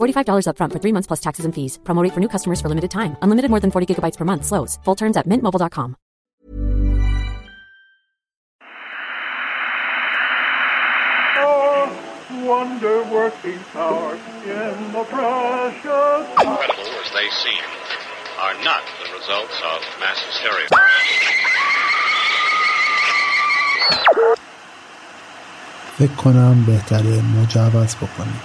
$45 0.00 0.46
upfront 0.50 0.72
for 0.72 0.80
three 0.80 0.92
months 0.92 1.06
plus 1.06 1.20
taxes 1.20 1.44
and 1.46 1.54
fees. 1.54 1.78
Promo 1.84 2.02
rate 2.02 2.12
for 2.12 2.20
new 2.20 2.28
customers 2.28 2.60
for 2.60 2.68
limited 2.68 2.90
time. 2.90 3.16
Unlimited 3.22 3.50
more 3.50 3.60
than 3.60 3.70
40 3.70 3.86
gigabytes 3.94 4.18
per 4.18 4.26
month. 4.26 4.44
Slows. 4.44 4.78
Full 4.84 4.96
terms 4.96 5.16
at 5.16 5.26
mintmobile.com. 5.26 5.96
wonder 12.46 13.02
working 13.10 13.58
power 13.72 14.14
in 14.44 14.92
the 14.92 15.04
precious. 15.10 16.24
Incredible 16.38 16.92
as 17.02 17.10
they 17.18 17.28
seem, 17.42 17.66
are 18.38 18.56
not 18.62 18.82
the 19.00 19.08
results 19.18 19.56
of 19.72 19.78
mass 20.00 20.18
hysteria. 20.28 20.68
فکر 25.98 26.14
کنم 26.16 26.64
بهتره 26.66 27.20
مجوز 27.22 27.96
بکنیم 27.96 28.40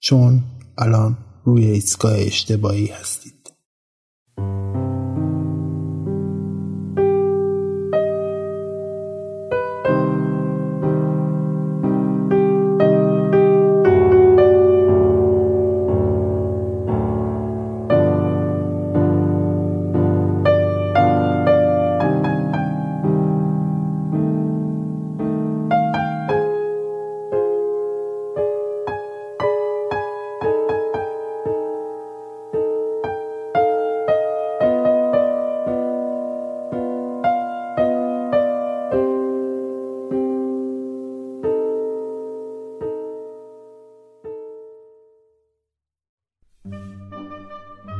چون 0.00 0.42
الان 0.78 1.18
روی 1.44 1.64
ایستگاه 1.64 2.12
اشتباهی 2.18 2.86
هستید. 2.86 3.52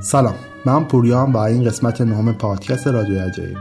سلام 0.03 0.35
من 0.65 0.85
پوریام 0.85 1.33
و 1.33 1.37
این 1.37 1.65
قسمت 1.65 2.01
نهم 2.01 2.33
پادکست 2.33 2.87
رادیو 2.87 3.21
عجایب. 3.21 3.57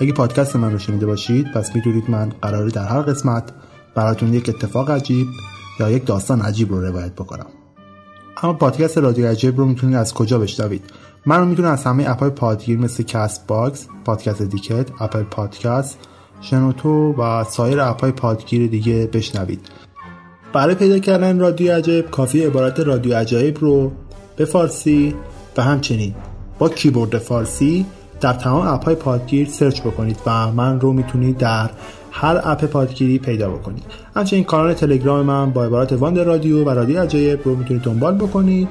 اگه 0.00 0.12
پادکست 0.12 0.56
من 0.56 0.72
رو 0.72 0.78
شنیده 0.78 1.06
باشید 1.06 1.52
پس 1.52 1.76
می‌دونید 1.76 2.10
من 2.10 2.32
قراره 2.42 2.70
در 2.70 2.84
هر 2.84 3.00
قسمت 3.00 3.52
براتون 3.94 4.34
یک 4.34 4.48
اتفاق 4.48 4.90
عجیب 4.90 5.26
یا 5.80 5.90
یک 5.90 6.06
داستان 6.06 6.40
عجیب 6.40 6.72
رو 6.72 6.80
روایت 6.80 7.12
بکنم. 7.12 7.46
اما 8.42 8.52
پادکست 8.52 8.98
رادیو 8.98 9.26
عجیب 9.26 9.58
رو 9.58 9.66
می‌تونید 9.66 9.96
از 9.96 10.14
کجا 10.14 10.38
بشنوید؟ 10.38 10.84
من 11.26 11.38
رو 11.38 11.44
می‌تونید 11.44 11.70
از 11.70 11.84
همه 11.84 12.10
اپهای 12.10 12.30
پادگیر 12.30 12.78
مثل 12.78 13.02
Castbox 13.02 13.86
Podcast 14.04 14.42
Addict 14.42 14.86
Apple 15.00 15.22
Podcast 15.22 15.98
شنوتو 16.40 17.12
و 17.12 17.44
سایر 17.44 17.80
اپهای 17.80 18.12
پادگیر 18.12 18.70
دیگه 18.70 19.10
بشنوید. 19.12 19.60
برای 20.52 20.74
پیدا 20.74 20.98
کردن 20.98 21.38
رادیو 21.38 21.72
عجایب 21.72 22.10
کافی 22.10 22.44
عبارت 22.44 22.80
رادیو 22.80 23.16
عجایب 23.16 23.58
رو 23.60 23.92
به 24.36 24.44
فارسی 24.44 25.14
و 25.56 25.62
همچنین 25.62 26.14
با 26.58 26.68
کیبورد 26.68 27.18
فارسی 27.18 27.86
در 28.20 28.32
تمام 28.32 28.66
اپ 28.66 28.84
های 28.84 28.94
پادگیر 28.94 29.48
search 29.48 29.80
بکنید 29.80 30.18
و 30.26 30.52
من 30.52 30.80
رو 30.80 30.92
می‌تونید 30.92 31.38
در 31.38 31.70
هر 32.10 32.40
اپ 32.44 32.64
پادگیری 32.64 33.18
پیدا 33.18 33.50
بکنید. 33.50 33.84
همچنین 34.16 34.44
کانال 34.44 34.74
تلگرام 34.74 35.26
من 35.26 35.50
با 35.50 35.64
عبارت 35.64 35.92
Wond 35.92 36.18
Radio 36.18 36.64
و 36.64 36.68
رادیو 36.70 37.02
عجایب 37.02 37.40
رو 37.44 37.56
می‌تونید 37.56 37.82
دنبال 37.82 38.14
بکنید 38.14 38.68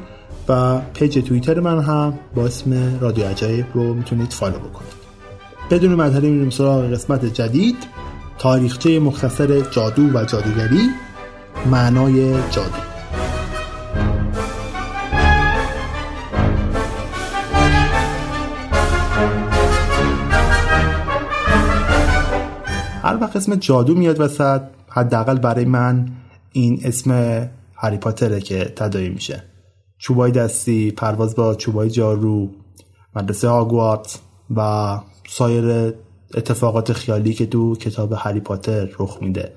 و 0.50 0.80
page 0.94 1.20
توییتر 1.20 1.60
من 1.60 1.80
هم 1.80 2.20
با 2.36 2.46
اسم 2.46 3.00
رادیو 3.02 3.26
عجایب 3.26 3.66
رو 3.74 3.94
می‌تونید 3.94 4.34
follow 4.34 4.60
بکنید. 4.60 4.94
بدون 5.72 5.96
معطلی 5.96 6.30
میریم 6.30 6.50
سراغ 6.50 6.92
قسمت 6.94 7.26
جدید 7.26 7.76
تاریخچه 8.38 9.00
مختصر 9.00 9.62
جادو 9.62 10.04
و 10.04 10.26
جادوگری 10.26 10.90
معنای 11.72 12.32
جادو. 12.52 12.95
اسم 23.36 23.56
جادو 23.56 23.96
میاد 23.96 24.20
وسط 24.20 24.62
حداقل 24.90 25.38
برای 25.38 25.66
من 25.66 26.10
این 26.52 26.80
اسم 26.84 27.12
هری 27.76 27.98
پاتره 27.98 28.40
که 28.40 28.74
تدایی 28.76 29.10
میشه. 29.10 29.44
چوبای 29.98 30.32
دستی 30.32 30.92
پرواز 30.92 31.36
با 31.36 31.56
چوبای 31.56 31.90
جارو 31.90 32.50
مدرسه 33.16 33.48
هاگوارت 33.48 34.20
و 34.56 35.00
سایر 35.30 35.94
اتفاقات 36.34 36.94
خیالی 36.94 37.34
که 37.34 37.46
تو 37.46 37.76
کتاب 37.76 38.14
هری 38.18 38.40
پاتر 38.40 38.90
رخ 39.00 39.18
میده. 39.22 39.54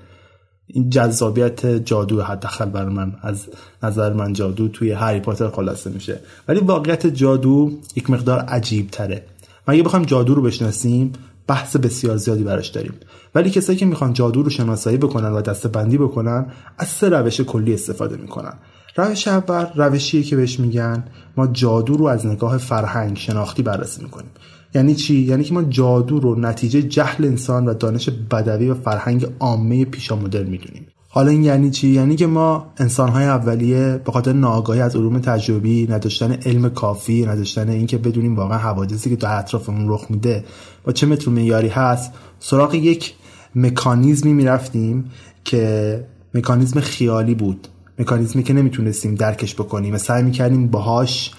این 0.67 0.89
جذابیت 0.89 1.65
جادو 1.65 2.21
حداقل 2.21 2.65
برای 2.65 2.93
من 2.93 3.15
از 3.21 3.47
نظر 3.83 4.13
من 4.13 4.33
جادو 4.33 4.67
توی 4.67 4.91
هری 4.91 5.19
پاتر 5.19 5.49
خلاصه 5.49 5.89
میشه. 5.89 6.19
ولی 6.47 6.59
واقعیت 6.59 7.07
جادو 7.07 7.71
یک 7.95 8.09
مقدار 8.09 8.39
عجیب 8.39 8.87
تره 8.87 9.23
ما 9.67 9.73
اگه 9.73 9.83
بخوایم 9.83 10.05
جادو 10.05 10.35
رو 10.35 10.41
بشناسیم؟ 10.41 11.13
بحث 11.49 11.75
بسیار 11.75 12.17
زیادی 12.17 12.43
براش 12.43 12.67
داریم. 12.67 12.93
ولی 13.35 13.49
کسایی 13.49 13.79
که 13.79 13.85
می‌خوان 13.85 14.13
جادو 14.13 14.43
رو 14.43 14.49
شناسایی 14.49 14.97
بکنن 14.97 15.31
و 15.31 15.41
دسته 15.41 15.69
بندی 15.69 15.97
بکنن 15.97 16.45
از 16.77 16.87
سه 16.87 17.09
روش 17.09 17.41
کلی 17.41 17.73
استفاده 17.73 18.17
می‌کنن. 18.17 18.53
روش 18.95 19.27
اول 19.27 19.65
روشیه 19.75 20.23
که 20.23 20.35
بهش 20.35 20.59
میگن 20.59 21.03
ما 21.37 21.47
جادو 21.47 21.97
رو 21.97 22.05
از 22.05 22.25
نگاه 22.25 22.57
فرهنگ 22.57 23.17
شناختی 23.17 23.63
بررسی 23.63 24.03
می‌کنیم. 24.03 24.31
یعنی 24.75 24.95
چی؟ 24.95 25.15
یعنی 25.15 25.43
که 25.43 25.53
ما 25.53 25.63
جادو 25.63 26.19
رو 26.19 26.39
نتیجه 26.39 26.81
جهل 26.81 27.25
انسان 27.25 27.65
و 27.65 27.73
دانش 27.73 28.09
بدوی 28.09 28.69
و 28.69 28.75
فرهنگ 28.75 29.27
عامه 29.39 29.85
پیشا 29.85 30.15
مدرن 30.15 30.47
می‌دونیم. 30.47 30.87
حالا 31.11 31.31
این 31.31 31.43
یعنی 31.43 31.69
چی؟ 31.69 31.87
یعنی 31.87 32.15
که 32.15 32.27
ما 32.27 32.65
انسانهای 32.77 33.25
اولیه 33.25 34.01
به 34.05 34.11
خاطر 34.11 34.33
ناآگاهی 34.33 34.81
از 34.81 34.95
علوم 34.95 35.19
تجربی 35.19 35.87
نداشتن 35.87 36.31
علم 36.31 36.69
کافی 36.69 37.25
نداشتن 37.25 37.69
اینکه 37.69 37.97
بدونیم 37.97 38.35
واقعا 38.35 38.57
حوادثی 38.57 39.09
که 39.09 39.15
در 39.15 39.39
اطرافمون 39.39 39.89
رخ 39.89 40.05
میده 40.09 40.45
با 40.83 40.91
چه 40.91 41.07
متر 41.07 41.31
معیاری 41.31 41.67
هست 41.67 42.11
سراغ 42.39 42.73
یک 42.73 43.13
مکانیزمی 43.55 44.33
می‌رفتیم 44.33 45.11
که 45.43 46.05
مکانیزم 46.33 46.79
خیالی 46.79 47.35
بود. 47.35 47.67
مکانیزمی 47.99 48.43
که 48.43 48.53
نمی‌تونستیم 48.53 49.15
درکش 49.15 49.55
بکنیم 49.55 49.93
و 49.93 49.97
سعی 49.97 50.23
می‌کردیم 50.23 50.67
باهاش 50.67 51.31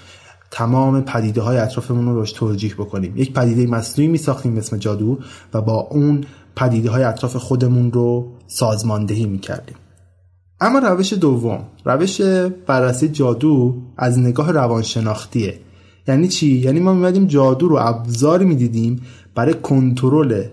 تمام 0.50 1.00
پدیده 1.00 1.40
های 1.40 1.58
اطرافمون 1.58 2.06
رو 2.06 2.14
باش 2.14 2.32
توجیح 2.32 2.74
بکنیم. 2.74 3.16
یک 3.16 3.32
پدیده 3.32 3.66
مصنوعی 3.66 4.10
میساختیم 4.10 4.56
اسم 4.56 4.76
جادو 4.76 5.18
و 5.54 5.60
با 5.60 5.74
اون 5.74 6.24
پدیده 6.56 6.90
های 6.90 7.02
اطراف 7.02 7.36
خودمون 7.36 7.92
رو 7.92 8.32
سازماندهی 8.50 9.26
می‌کردیم. 9.26 9.76
اما 10.60 10.78
روش 10.78 11.12
دوم 11.12 11.64
روش 11.84 12.20
بررسی 12.66 13.08
جادو 13.08 13.82
از 13.96 14.18
نگاه 14.18 14.52
روانشناختیه. 14.52 15.60
یعنی 16.08 16.28
چی؟ 16.28 16.46
یعنی 16.46 16.80
ما 16.80 16.94
میمدیم 16.94 17.26
جادو 17.26 17.68
رو 17.68 17.76
ابزاری 17.76 18.44
می‌دیدیم 18.44 19.00
برای 19.34 19.54
کنترل 19.54 20.44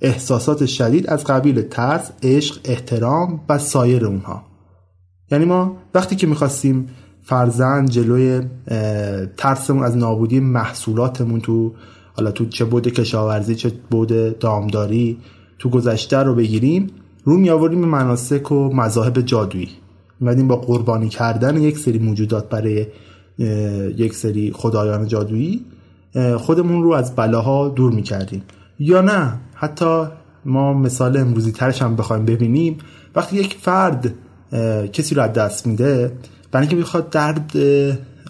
احساسات 0.00 0.66
شدید 0.66 1.06
از 1.06 1.24
قبیل 1.24 1.62
ترس، 1.62 2.10
عشق، 2.22 2.58
احترام 2.64 3.40
و 3.48 3.58
سایر 3.58 4.06
اونها. 4.06 4.42
یعنی 5.30 5.44
ما 5.44 5.76
وقتی 5.94 6.16
که 6.16 6.26
می‌خواستیم 6.26 6.88
فرزن 7.22 7.86
جلوی 7.86 8.42
ترسمون 9.36 9.84
از 9.84 9.96
نابودی 9.96 10.40
محصولاتمون 10.40 11.40
تو 11.40 11.72
حالا 12.16 12.30
تو 12.30 12.46
چه 12.46 12.64
بود 12.64 12.88
کشاورزی 12.88 13.54
چه 13.54 13.72
بود 13.90 14.38
دامداری 14.38 15.18
تو 15.58 15.70
گذشته 15.70 16.16
رو 16.16 16.34
بگیریم 16.34 16.86
رو 17.24 17.36
می 17.36 17.50
آوردیم 17.50 17.84
مناسک 17.84 18.52
و 18.52 18.74
مذاهب 18.74 19.20
جادویی. 19.20 19.68
میمدیم 20.20 20.48
با 20.48 20.56
قربانی 20.56 21.08
کردن 21.08 21.62
یک 21.62 21.78
سری 21.78 21.98
موجودات 21.98 22.48
برای 22.48 22.86
یک 23.96 24.14
سری 24.14 24.52
خدایان 24.52 25.06
جادویی 25.06 25.64
خودمون 26.36 26.82
رو 26.82 26.92
از 26.92 27.16
بلاها 27.16 27.68
دور 27.68 27.92
می 27.92 28.02
کردیم 28.02 28.42
یا 28.78 29.00
نه 29.00 29.34
حتی 29.54 30.04
ما 30.44 30.74
مثال 30.74 31.16
امروزی 31.16 31.52
ترش 31.52 31.82
هم 31.82 31.96
بخوایم 31.96 32.24
ببینیم. 32.24 32.78
وقتی 33.16 33.36
یک 33.36 33.56
فرد 33.60 34.14
کسی 34.92 35.14
رو 35.14 35.22
از 35.22 35.32
دست 35.32 35.66
میده 35.66 36.12
برای 36.52 36.66
اینکه 36.66 36.82
بخواد 36.82 37.10
درد 37.10 37.52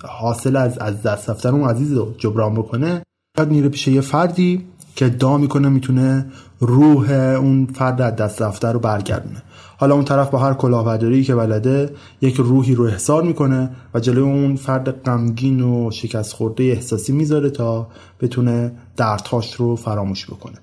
حاصل 0.09 0.57
از 0.57 0.79
از 0.79 1.03
دست 1.03 1.31
رفتن 1.31 1.49
اون 1.49 1.71
عزیز 1.71 1.93
رو 1.93 2.15
جبران 2.19 2.55
بکنه 2.55 3.03
یاد 3.39 3.51
میره 3.51 3.69
پیش 3.69 3.89
یه 3.89 4.01
فردی 4.01 4.65
که 4.97 5.05
ادعا 5.05 5.39
می‌کنه 5.39 5.69
می‌تونه 5.69 6.27
روح 6.61 7.11
اون 7.11 7.67
فرد 7.75 8.01
از 8.01 8.17
دست 8.17 8.43
رفته 8.43 8.69
رو 8.69 8.79
برگردونه. 8.79 9.43
حالا 9.79 9.95
اون 9.95 10.05
طرف 10.05 10.31
با 10.31 10.39
هر 10.39 10.55
کلاهبرداری 10.55 11.25
که 11.25 11.35
بلده 11.35 11.91
یک 12.21 12.35
روحی 12.37 12.75
رو 12.75 12.85
احضار 12.85 13.23
می‌کنه 13.23 13.71
و 13.95 14.01
جلوی 14.01 14.23
اون 14.23 14.57
فرد 14.57 15.03
غمگین 15.03 15.61
و 15.61 15.91
شکست 15.91 16.33
خورده 16.33 16.65
احساسی 16.65 17.13
می‌ذاره 17.13 17.51
تا 17.51 17.89
بتونه 18.21 18.73
دردهاش 18.97 19.55
رو 19.55 19.77
فراموش 19.77 20.27
بکنه. 20.27 20.57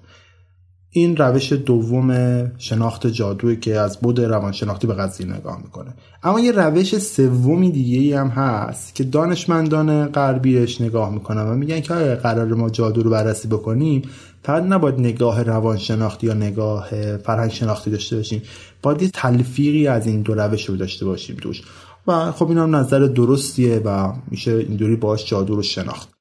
این 0.97 1.17
روش 1.17 1.53
دوم 1.53 2.11
شناخت 2.57 3.07
جادوی 3.07 3.55
که 3.55 3.79
از 3.79 3.97
بود 3.97 4.21
روانشناختی 4.21 4.87
به 4.87 4.93
قضیه 4.93 5.27
نگاه 5.27 5.57
می‌کنه. 5.63 5.93
اما 6.23 6.39
یه 6.39 6.51
روش 6.51 6.97
سومی 6.97 7.71
دیگه 7.71 7.97
ای 7.97 8.13
هم 8.13 8.27
هست 8.27 8.95
که 8.95 9.03
دانشمندان 9.03 10.05
غربیش 10.07 10.81
نگاه 10.81 11.13
می‌کنن 11.13 11.41
و 11.41 11.55
میگن 11.55 11.79
که 11.79 11.93
آیا 11.93 12.15
قرار 12.15 12.53
ما 12.53 12.69
جادو 12.69 13.03
رو 13.03 13.09
بررسی 13.09 13.47
بکنیم؟ 13.47 14.01
فقط 14.43 14.63
نباید 14.63 14.99
نگاه 14.99 15.43
روانشناختی 15.43 16.27
یا 16.27 16.33
نگاه 16.33 16.89
فرهنگ 17.17 17.51
شناختی 17.51 17.91
داشته 17.91 18.15
باشیم. 18.15 18.41
باید 18.81 19.01
یه 19.01 19.09
تلفیقی 19.09 19.87
از 19.87 20.07
این 20.07 20.21
دو 20.21 20.33
روش 20.33 20.65
رو 20.65 20.77
داشته 20.77 21.05
باشیم 21.05 21.37
دوش 21.41 21.61
و 22.07 22.31
خب 22.31 22.47
این 22.47 22.57
هم 22.57 22.75
نظر 22.75 22.99
درستیه 22.99 23.81
و 23.85 24.13
میشه 24.31 24.51
اینطوری 24.51 24.95
باش 24.95 25.25
جادو 25.25 25.55
رو 25.55 25.61
شناخت. 25.61 26.14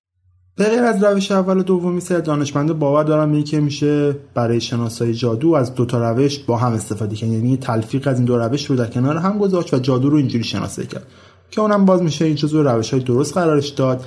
به 0.56 0.64
غیر 0.64 0.82
از 0.82 1.04
روش 1.04 1.32
اول 1.32 1.58
و 1.58 1.62
دومی 1.62 2.00
سر 2.00 2.18
دانشمندا 2.18 2.74
باور 2.74 3.04
دارم 3.04 3.42
که 3.42 3.60
میشه 3.60 4.12
برای 4.34 4.60
شناسایی 4.60 5.14
جادو 5.14 5.54
از 5.54 5.74
دو 5.74 5.84
تا 5.84 6.10
روش 6.10 6.38
با 6.38 6.56
هم 6.56 6.72
استفاده 6.72 7.16
کرد. 7.16 7.30
یعنی 7.30 7.56
تلفیق 7.56 8.08
از 8.08 8.16
این 8.16 8.24
دو 8.24 8.38
روش 8.38 8.66
رو 8.66 8.76
در 8.76 8.86
کنار 8.86 9.16
هم 9.16 9.38
گذاشت 9.38 9.74
و 9.74 9.78
جادو 9.78 10.10
رو 10.10 10.16
اینجوری 10.16 10.44
شناسایی 10.44 10.88
کرد. 10.88 11.06
که 11.50 11.60
اونم 11.60 11.84
باز 11.84 12.02
میشه 12.02 12.24
این 12.24 12.34
جزو 12.34 12.62
روش 12.62 12.90
های 12.90 13.02
درست 13.02 13.34
قرارش 13.34 13.68
داد. 13.68 14.04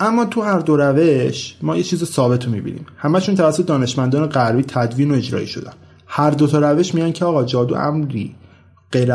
اما 0.00 0.24
تو 0.24 0.42
هر 0.42 0.58
دو 0.58 0.76
روش 0.76 1.56
ما 1.62 1.76
یه 1.76 1.82
چیز 1.82 2.04
ثابت 2.04 2.44
رو 2.44 2.52
می‌بینیم. 2.52 2.86
همشون 2.96 3.34
توسط 3.34 3.66
دانشمندان 3.66 4.26
غربی 4.26 4.62
تدوین 4.62 5.10
و 5.10 5.14
اجرایی 5.14 5.46
شدن. 5.46 5.72
هر 6.06 6.30
دو 6.30 6.46
تا 6.46 6.58
روش 6.58 6.94
میان 6.94 7.12
که 7.12 7.24
آقا 7.24 7.44
جادو 7.44 7.74
امری 7.74 8.34
غیر 8.92 9.12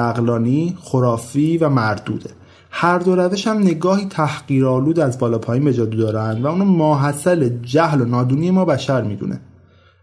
خرافی 0.84 1.58
و 1.58 1.70
مردوده. 1.70 2.30
هر 2.72 3.00
دو 3.00 3.16
روش 3.16 3.48
هم 3.48 3.58
نگاهی 3.58 4.06
تحقیرآلود 4.06 5.00
از 5.00 5.20
بالا 5.20 5.38
پایین 5.38 5.66
به 5.66 5.74
جادو 5.74 5.98
دارن 5.98 6.42
و 6.42 6.48
اونو 6.48 6.66
ماحصل 6.66 7.50
جهل 7.62 8.02
و 8.02 8.06
نادونی 8.06 8.52
ما 8.52 8.66
بشر 8.66 9.02
می‌دونه. 9.02 9.42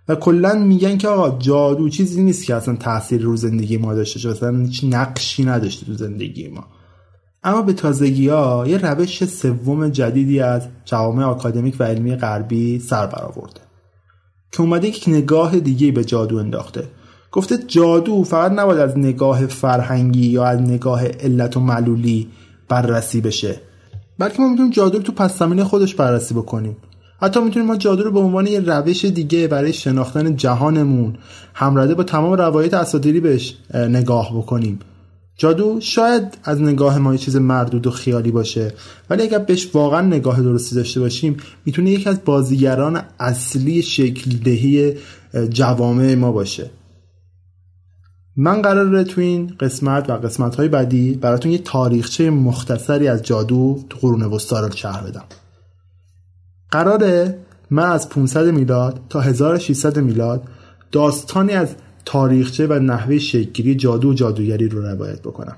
و 0.08 0.14
کلا 0.14 0.55
میگن 0.55 0.96
که 0.96 1.08
آقا 1.08 1.38
جادو 1.38 1.88
چیزی 1.88 2.22
نیست 2.22 2.44
که 2.44 2.55
اصلا 2.55 2.76
تاثیر 2.76 3.22
رو 3.22 3.37
زندگی 3.37 3.76
ما 3.76 3.94
داشته 3.94 4.19
باشه 4.19 4.31
اصلا 4.31 4.58
هیچ 4.58 4.84
نقشی 4.84 5.44
نداشته 5.44 5.87
تو 5.87 5.93
زندگی 5.93 6.49
ما. 6.49 6.64
اما 7.44 7.62
به 7.62 7.72
تازگی 7.72 8.28
ها 8.28 8.64
یه 8.67 8.76
روش 8.76 9.25
سوم 9.25 9.88
جدیدی 9.88 10.40
از 10.40 10.62
جوامع 10.84 11.25
آکادمیک 11.25 11.76
و 11.78 11.84
علمی 11.84 12.17
غربی 12.17 12.78
سر 12.78 13.06
برآورده. 13.06 13.60
که 14.52 14.60
اومده 14.60 14.88
یک 14.88 15.05
نگاه 15.06 15.60
دیگه 15.60 15.93
به 15.93 16.05
جادو 16.05 16.37
انداخته. 16.37 16.88
گفته 17.32 17.58
جادو 17.58 18.25
فقط 18.25 18.52
نباید 18.52 18.81
از 18.81 18.99
نگاه 18.99 19.46
فرهنگی 19.46 20.26
یا 20.26 20.44
از 20.44 20.60
نگاه 20.60 21.06
علت 21.06 21.56
و 21.56 21.60
معلولی 21.60 22.28
بررسی 22.69 23.20
بشه. 23.20 23.61
بلکه 24.19 24.43
ما 24.43 24.49
می‌تونیم 24.49 24.72
جادو 24.72 24.99
رو 24.99 25.05
تو 25.05 25.12
پس 25.12 25.43
خودش 25.43 25.94
بررسی 25.94 26.34
بکنیم. 26.34 26.76
حتی 27.20 27.40
می‌تونیم 27.40 27.69
ما 27.69 27.76
جادو 27.76 28.02
رو 28.02 28.11
به 28.11 28.20
عنوان 28.20 28.46
یه 28.46 28.61
روش 28.61 29.05
دیگه 29.05 29.49
برای 29.49 29.72
شناختن 29.72 30.37
جهانمون 30.37 31.16
همرده 31.55 31.94
با 31.94 32.02
تمام 32.02 32.32
روایت 32.32 32.75
اساطیری 32.75 33.20
بهش 33.20 33.56
نگاه 33.75 34.38
بکنیم. 34.38 34.78
جادو 35.37 35.81
شاید 35.81 36.38
از 36.44 36.62
نگاه 36.62 36.99
ما 36.99 37.12
یه 37.12 37.19
چیز 37.19 37.37
مردود 37.37 37.87
و 37.87 37.90
خیالی 37.90 38.31
باشه 38.31 38.72
ولی 39.10 39.22
اگر 39.22 39.38
بهش 39.38 39.69
واقعا 39.75 40.00
نگاه 40.00 40.43
درستی 40.43 40.75
داشته 40.75 41.00
باشیم 41.00 41.37
می‌تونه 41.64 41.90
یکی 41.90 42.08
از 42.08 42.25
بازیگران 42.25 43.02
اصلی 43.20 43.82
شکل 43.82 44.31
دهی 44.31 44.94
جوامع 45.50 46.15
ما 46.15 46.32
باشه. 46.32 46.70
من 48.36 48.62
قراره 48.62 49.05
تو 49.05 49.20
این 49.20 49.55
قسمت 49.60 50.10
و 50.10 50.12
قسمت 50.12 50.55
های 50.55 50.69
بعدی 50.69 51.14
براتون 51.14 51.53
یه 51.53 51.58
تاریخچه 51.58 52.31
مختصری 52.31 53.08
از 53.08 53.22
جادو 53.22 53.84
تو 53.91 53.98
قرون 53.98 54.22
وسطا 54.22 54.60
رو 54.60 54.70
شهر 54.70 55.03
بدم. 55.03 55.24
قراره 56.70 57.38
من 57.70 57.91
از 57.91 58.08
500 58.08 58.46
میلاد 58.46 59.00
تا 59.08 59.20
1600 59.20 59.98
میلاد 59.98 60.43
داستانی 60.93 61.53
از 61.53 61.74
تاریخچه 62.05 62.67
و 62.67 62.72
نحوه 62.72 63.19
شکلگیری 63.19 63.74
جادو 63.74 64.10
و 64.10 64.14
جادوگری 64.14 64.69
رو 64.69 64.82
روایت 64.82 65.20
بکنم. 65.20 65.56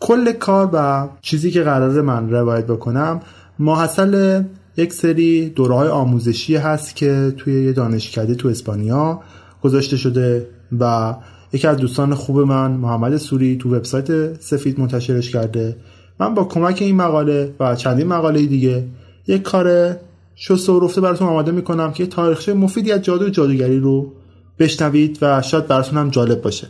کل 0.00 0.32
کار 0.32 0.70
و 0.72 1.08
چیزی 1.20 1.50
که 1.50 1.62
قراره 1.62 2.02
من 2.02 2.30
روایت 2.30 2.66
بکنم 2.66 3.20
ماحصل 3.58 4.42
یک 4.76 4.92
سری 4.92 5.48
دوره 5.48 5.74
های 5.74 5.88
آموزشی 5.88 6.56
هست 6.56 6.96
که 6.96 7.34
توی 7.36 7.64
یه 7.64 7.72
دانشکده 7.72 8.34
تو 8.34 8.48
اسپانیا 8.48 9.20
گذاشته 9.62 9.96
شده 9.96 10.48
و 10.80 11.14
یکی 11.54 11.66
از 11.66 11.76
دوستان 11.76 12.14
خوب 12.14 12.40
من 12.40 12.70
محمد 12.70 13.16
سوری 13.16 13.56
تو 13.56 13.74
وبسایت 13.74 14.40
سفید 14.40 14.80
منتشرش 14.80 15.30
کرده. 15.30 15.76
من 16.20 16.34
با 16.34 16.44
کمک 16.44 16.82
این 16.82 16.96
مقاله 16.96 17.54
و 17.60 17.76
چندین 17.76 18.06
مقاله 18.06 18.46
دیگه 18.46 18.84
یک 19.26 19.42
کار 19.42 19.96
شسته 20.34 20.72
و 20.72 20.80
رفته 20.80 21.00
براتون 21.00 21.28
آماده 21.28 21.52
می‌کنم 21.52 21.92
که 21.92 22.06
تاریخچه 22.06 22.54
مفیدی 22.54 22.92
از 22.92 23.02
جادو 23.02 23.28
جادوگری 23.28 23.78
رو 23.78 24.12
بشنوید 24.58 25.18
و 25.22 25.42
شاید 25.42 25.66
براتون 25.66 25.98
هم 25.98 26.10
جالب 26.10 26.42
باشه. 26.42 26.66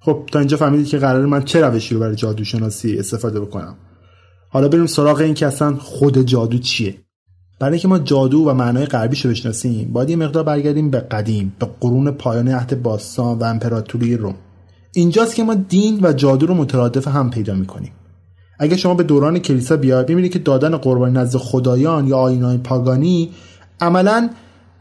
خب 0.00 0.22
تا 0.32 0.38
اینجا 0.38 0.56
فهمیدید 0.56 0.86
که 0.86 0.98
قرار 0.98 1.26
من 1.26 1.42
چه 1.42 1.60
روشی 1.60 1.94
رو 1.94 2.00
برای 2.00 2.16
جادو 2.16 2.44
شناسی 2.44 2.98
استفاده 2.98 3.40
بکنم. 3.40 3.76
حالا 4.48 4.68
بریم 4.68 4.86
سراغ 4.86 5.20
این 5.20 5.34
که 5.34 5.46
اصلا 5.46 5.76
خود 5.76 6.18
جادو 6.18 6.58
چیه. 6.58 6.94
برای 7.58 7.72
اینکه 7.72 7.88
ما 7.88 7.98
جادو 7.98 8.38
و 8.38 8.54
معنای 8.54 8.86
غربیش 8.86 9.24
رو 9.24 9.30
بشناسیم 9.30 9.92
باید 9.92 10.10
یه 10.10 10.16
مقدار 10.16 10.42
برگردیم 10.42 10.90
به 10.90 11.00
قدیم 11.00 11.56
به 11.58 11.68
قرون 11.80 12.10
پایان 12.10 12.48
عهد 12.48 12.82
باستان 12.82 13.38
و 13.38 13.44
امپراتوری 13.44 14.16
روم. 14.16 14.34
اینجاست 14.94 15.34
که 15.34 15.44
ما 15.44 15.54
دین 15.54 15.98
و 16.02 16.12
جادو 16.12 16.46
رو 16.46 16.54
مترادف 16.54 17.08
هم 17.08 17.30
پیدا 17.30 17.54
می‌کنیم. 17.54 17.92
اگه 18.58 18.76
شما 18.76 18.94
به 18.94 19.02
دوران 19.02 19.38
کلیسا 19.38 19.76
بیاید 19.76 20.06
ببینید 20.06 20.32
که 20.32 20.38
دادن 20.38 20.76
قربانی 20.76 21.14
نزد 21.14 21.38
خدایان 21.38 22.06
یا 22.06 22.16
آینای 22.18 22.58
پاگانی 22.58 23.30
عملا 23.80 24.30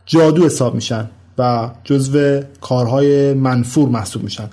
جادو 0.06 0.46
حساب 0.46 0.76
میشن 0.76 1.10
و 1.38 1.70
جزو 1.84 2.42
کارهای 2.62 3.34
منفور 3.34 3.90
محسوب 3.90 4.24
میشن. 4.24 4.50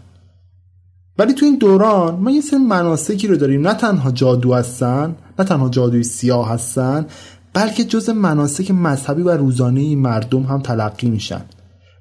ولی 1.18 1.32
تو 1.32 1.44
این 1.44 1.58
دوران 1.58 2.14
ما 2.14 2.30
یه 2.30 2.40
سری 2.40 2.58
مناسکی 2.58 3.26
رو 3.26 3.36
داریم. 3.36 3.68
نه 3.68 3.74
تنها 3.74 4.10
جادو 4.10 4.54
هستن 4.54 5.16
نه 5.38 5.44
تنها 5.44 5.68
جادوی 5.68 6.02
سیاه 6.02 6.48
هستن 6.48 7.06
بلکه 7.54 7.84
جز 7.84 8.10
مناسک 8.10 8.70
مذهبی 8.70 9.22
و 9.22 9.30
روزانه 9.30 9.96
مردم 9.96 10.42
هم 10.42 10.60
تلقی 10.60 11.10
میشن. 11.10 11.42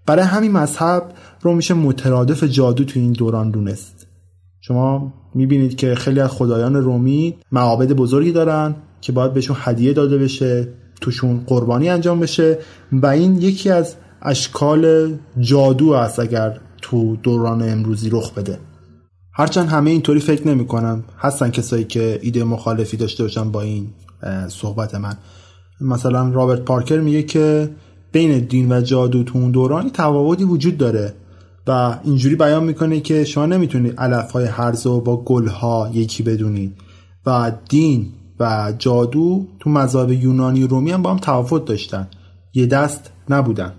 برای 0.05 0.25
همین 0.25 0.51
مذهب 0.51 1.13
رو 1.41 1.55
میشه 1.55 1.73
مترادف 1.73 2.43
جادو 2.43 2.83
تو 2.83 2.99
این 2.99 3.11
دوران 3.11 3.51
دونست. 3.51 4.07
شما 4.61 5.13
می‌بینید 5.35 5.75
که 5.75 5.95
خیلی 5.95 6.19
از 6.19 6.29
خدایان 6.29 6.75
رومی 6.75 7.35
معابد 7.51 7.91
بزرگی 7.91 8.31
دارن 8.31 8.75
که 9.01 9.11
باید 9.11 9.33
بهشون 9.33 9.57
هدیه 9.59 9.93
داده 9.93 10.17
بشه 10.17 10.67
توشون 11.01 11.43
قربانی 11.47 11.89
انجام 11.89 12.19
بشه 12.19 12.57
و 12.91 13.05
این 13.05 13.41
یکی 13.41 13.69
از 13.69 13.95
اشکال 14.21 15.13
جادو 15.39 15.89
است 15.89 16.19
اگر 16.19 16.59
تو 16.81 17.15
دوران 17.15 17.69
امروزی 17.69 18.09
رخ 18.09 18.33
بده. 18.33 18.59
هرچند 19.33 19.69
همه 19.69 19.91
اینطوری 19.91 20.19
فکر 20.19 20.47
نمی 20.47 20.67
کنم 20.67 21.03
هستن 21.19 21.49
کسایی 21.49 21.83
که 21.83 22.19
ایده 22.21 22.43
مخالفی 22.43 22.97
داشته 22.97 23.23
باشن 23.23 23.51
با 23.51 23.61
این 23.61 23.87
صحبت 24.47 24.95
من. 24.95 25.17
مثلا 25.81 26.29
رابرت 26.29 26.61
پارکر 26.61 26.99
میگه 26.99 27.23
که 27.23 27.69
بین 28.11 28.39
دین 28.39 28.71
و 28.71 28.81
جادو 28.81 29.23
تو 29.23 29.37
اون 29.37 29.51
دورانی 29.51 29.89
تفاوتی 29.89 30.43
وجود 30.43 30.77
داره 30.77 31.13
و 31.67 31.99
اینجوری 32.03 32.35
بیان 32.35 32.63
می‌کنه 32.63 32.99
که 32.99 33.23
شما 33.23 33.45
نمی‌تونید 33.45 33.99
علف 33.99 34.31
های 34.31 34.47
و 34.85 34.99
با 34.99 35.23
گل 35.23 35.47
ها 35.47 35.89
یکی 35.93 36.23
بدونید 36.23 36.73
و 37.25 37.51
دین 37.69 38.07
و 38.39 38.73
جادو 38.79 39.47
تو 39.59 39.69
مذهب 39.69 40.11
یونانی 40.11 40.63
و 40.63 40.67
رومی 40.67 40.91
هم 40.91 41.01
با 41.01 41.11
هم 41.11 41.17
تفاوت 41.17 41.65
داشتن 41.65 42.07
یه 42.53 42.65
دست 42.65 43.11
نبودن. 43.29 43.73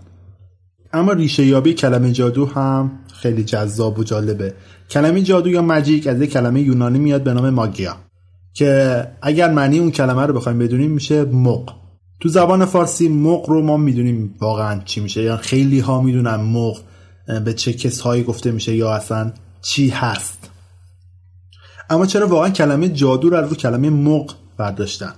اما 0.92 1.12
ریشه 1.12 1.47
یابی 1.47 1.75
کلمه 1.75 2.12
جادو 2.12 2.47
هم 2.47 2.90
خیلی 3.14 3.44
جذاب 3.44 3.99
و 3.99 4.04
جالبه. 4.04 4.54
کلمه 4.90 5.23
جادو 5.23 5.50
یا 5.50 5.62
مجیک 5.62 6.06
از 6.06 6.21
یک 6.21 6.30
کلمه 6.30 6.61
یونانی 6.61 6.99
میاد 6.99 7.23
به 7.23 7.35
نام 7.35 7.50
ماگیا 7.50 7.97
که 8.54 9.06
اگر 9.23 9.50
معنی 9.50 9.78
اون 9.78 9.90
کلمه 9.90 10.26
رو 10.26 10.35
بخوایم 10.35 10.59
بدونیم 10.59 10.90
میشه 10.90 11.25
مق. 11.25 11.82
تو 12.23 12.29
زبان 12.29 12.64
فارسی 12.64 13.09
مق 13.09 13.50
رو 13.50 13.62
ما 13.62 13.76
می‌دونیم 13.76 14.35
واقعا 14.41 14.81
چی 14.85 15.00
میشه 15.00 15.23
یا 15.23 15.37
خیلی 15.37 15.81
ها 15.81 16.00
می‌دونن 16.00 16.35
مق 16.35 16.81
به 17.45 17.55
چه 17.55 17.73
کسهایی 17.73 18.23
گفته 18.23 18.50
میشه 18.50 18.76
یا 18.76 18.95
اصلا 18.95 19.33
چی 19.62 19.88
هست. 19.88 20.50
اما 21.91 22.07
چرا 22.07 22.26
واقعا 22.26 22.50
کلمه 22.50 22.88
جادو 22.88 23.31
رو 23.31 23.37
رو 23.37 23.55
کلمه 23.55 23.91
مق 23.91 24.35
برداشتن؟ 24.57 25.12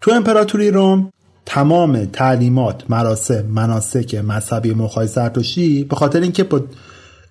تو 0.00 0.10
امپراتوری 0.10 0.70
روم 0.70 1.12
تمام 1.46 2.04
تعلیمات 2.04 2.90
مراسم 2.90 3.46
مناسک 3.46 4.14
مذهبی 4.14 4.74
مخای 4.74 5.06
زرتشتی 5.06 5.84
به 5.84 5.96
خاطر 5.96 6.20
اینکه 6.20 6.44
با 6.44 6.60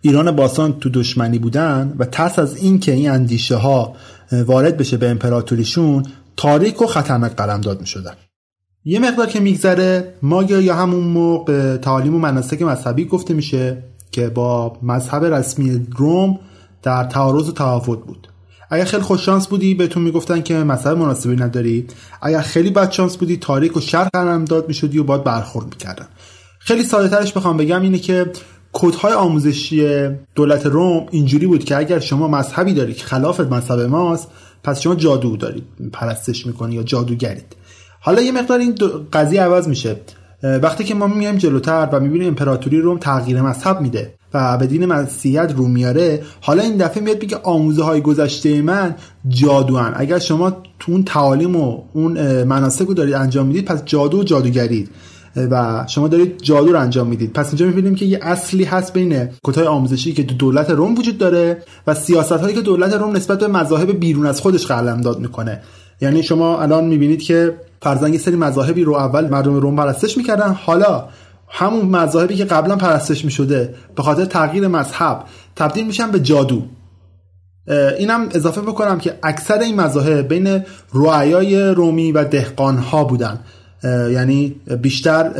ایران 0.01 0.31
باستان 0.31 0.79
تو 0.79 0.89
دشمنی 0.89 1.39
بودن 1.39 1.95
و 1.99 2.05
ترس 2.05 2.39
از 2.39 2.57
اینکه 2.57 2.91
این 2.91 3.09
اندیشه 3.09 3.55
ها 3.55 3.95
وارد 4.31 4.77
بشه 4.77 4.97
به 4.97 5.09
امپراتوریشون 5.09 6.05
تاریک 6.37 6.81
و 6.81 6.85
خطرناک 6.85 7.35
قلمداد 7.35 7.81
می 7.81 7.87
شدن 7.87 8.13
یه 8.85 8.99
مقدار 8.99 9.27
که 9.27 9.39
میگذره 9.39 10.13
ماگیا 10.21 10.61
یا 10.61 10.75
همون 10.75 11.03
موقع 11.03 11.77
تعالیم 11.77 12.15
و 12.15 12.19
مناسک 12.19 12.61
مذهبی 12.61 13.05
گفته 13.05 13.33
میشه 13.33 13.83
که 14.11 14.29
با 14.29 14.77
مذهب 14.83 15.25
رسمی 15.25 15.87
روم 15.97 16.39
در 16.83 17.03
تعارض 17.03 17.49
و 17.49 17.51
توافت 17.51 17.99
بود. 18.05 18.27
اگر 18.69 18.85
خیلی 18.85 19.03
خوش 19.03 19.25
شانس 19.25 19.47
بودی 19.47 19.75
بهتون 19.75 20.03
می‌گفتن 20.03 20.41
که 20.41 20.53
مذهب 20.53 20.97
مناسبی 20.97 21.35
نداری. 21.35 21.87
اگر 22.21 22.41
خیلی 22.41 22.69
بد 22.69 22.91
شانس 22.91 23.17
بودی 23.17 23.37
تاریک 23.37 23.77
و 23.77 23.79
شر 23.79 24.03
قلم 24.03 24.45
داد 24.45 24.67
می‌شدی 24.67 24.97
و 24.97 25.03
باید 25.03 25.23
برخورد 25.23 25.65
می‌کردن. 25.65 26.07
خیلی 26.59 26.83
ساده 26.83 27.07
ترش 27.07 27.33
بخوام 27.33 27.57
بگم 27.57 27.81
اینه 27.81 27.99
که 27.99 28.31
کودهای 28.73 29.13
آموزشی 29.13 30.09
دولت 30.35 30.65
روم 30.65 31.05
اینجوری 31.11 31.47
بود 31.47 31.63
که 31.63 31.77
اگر 31.77 31.99
شما 31.99 32.27
مذهبی 32.27 32.73
داری 32.73 32.93
که 32.93 33.05
خلاف 33.05 33.39
مذهب 33.39 33.79
ماست 33.79 34.27
پس 34.63 34.81
شما 34.81 34.95
جادو 34.95 35.37
دارید 35.37 35.63
پرستش 35.93 36.47
می‌کنی 36.47 36.75
یا 36.75 36.83
جادوگرید. 36.83 37.55
حالا 37.99 38.21
یه 38.21 38.31
مقدار 38.31 38.59
این 38.59 38.75
قضیه 39.13 39.41
عوض 39.41 39.67
میشه. 39.67 39.95
وقتی 40.43 40.83
که 40.83 40.95
ما 40.95 41.07
میایم 41.07 41.37
جلوتر 41.37 41.89
و 41.91 41.99
می‌بینیم 41.99 42.27
امپراتوری 42.27 42.81
روم 42.81 42.97
تغییر 42.97 43.41
مذهب 43.41 43.81
میده 43.81 44.13
و 44.33 44.57
به 44.57 44.67
دین 44.67 44.85
مسیحیت 44.85 45.53
رو 45.57 45.67
میاره 45.67 46.23
حالا 46.41 46.63
این 46.63 46.77
دفعه 46.77 47.03
میاد 47.03 47.19
بگه 47.19 47.37
آموزه 47.43 47.83
های 47.83 48.01
گذشته 48.01 48.61
من 48.61 48.95
جادوان. 49.27 49.93
اگر 49.95 50.19
شما 50.19 50.49
تو 50.79 50.91
اون 50.91 51.03
تعالیم 51.03 51.55
و 51.55 51.81
اون 51.93 52.43
مناسک 52.43 52.85
رو 52.85 52.93
دارید 52.93 53.13
انجام 53.13 53.45
می‌دید 53.45 53.65
پس 53.65 53.85
جادو 53.85 54.19
و 54.19 54.23
جادوگرید. 54.23 54.89
و 55.35 55.85
شما 55.87 56.07
دارید 56.07 56.41
جادو 56.41 56.71
رو 56.71 56.79
انجام 56.79 57.07
می‌دید. 57.07 57.33
پس 57.33 57.47
اینجا 57.47 57.65
می‌بینیم 57.65 57.95
که 57.95 58.05
یه 58.05 58.19
اصلی 58.21 58.63
هست 58.63 58.93
بین 58.93 59.29
کتای 59.43 59.67
آموزشی 59.67 60.13
که 60.13 60.23
دولت 60.23 60.69
روم 60.69 60.95
وجود 60.95 61.17
داره 61.17 61.63
و 61.87 61.93
سیاست 61.93 62.31
هایی 62.31 62.55
که 62.55 62.61
دولت 62.61 62.93
روم 62.93 63.15
نسبت 63.15 63.39
به 63.39 63.47
مذاهب 63.47 63.99
بیرون 63.99 64.25
از 64.25 64.41
خودش 64.41 64.65
قلمداد 64.65 65.19
می‌کنه. 65.19 65.61
یعنی 66.01 66.23
شما 66.23 66.61
الان 66.61 66.85
می‌بینید 66.85 67.21
که 67.21 67.53
فرزن 67.81 68.13
یه 68.13 68.19
سری 68.19 68.35
مذاهبی 68.35 68.83
رو 68.83 68.93
اول 68.93 69.27
مردم 69.27 69.55
روم 69.55 69.75
پرستش 69.75 70.17
می‌کردن. 70.17 70.53
حالا 70.53 71.05
همون 71.47 71.85
مذاهبی 71.85 72.35
که 72.35 72.45
قبلا 72.45 72.75
پرستش 72.75 73.25
می‌شده 73.25 73.75
به 73.95 74.03
خاطر 74.03 74.25
تغییر 74.25 74.67
مذهب 74.67 75.23
تبدیل 75.55 75.87
میشن 75.87 76.11
به 76.11 76.19
جادو. 76.19 76.61
اینم 77.99 78.29
اضافه 78.31 78.61
بکنم 78.61 78.97
که 78.97 79.19
اکثر 79.23 79.59
این 79.59 79.75
مذاهب 79.75 80.27
بین 80.27 80.63
رعایای 80.93 81.61
رومی 81.61 82.11
و 82.11 82.23
دهقان 82.23 82.83
بودن. 83.09 83.39
یعنی 83.83 84.55
بیشتر 84.81 85.31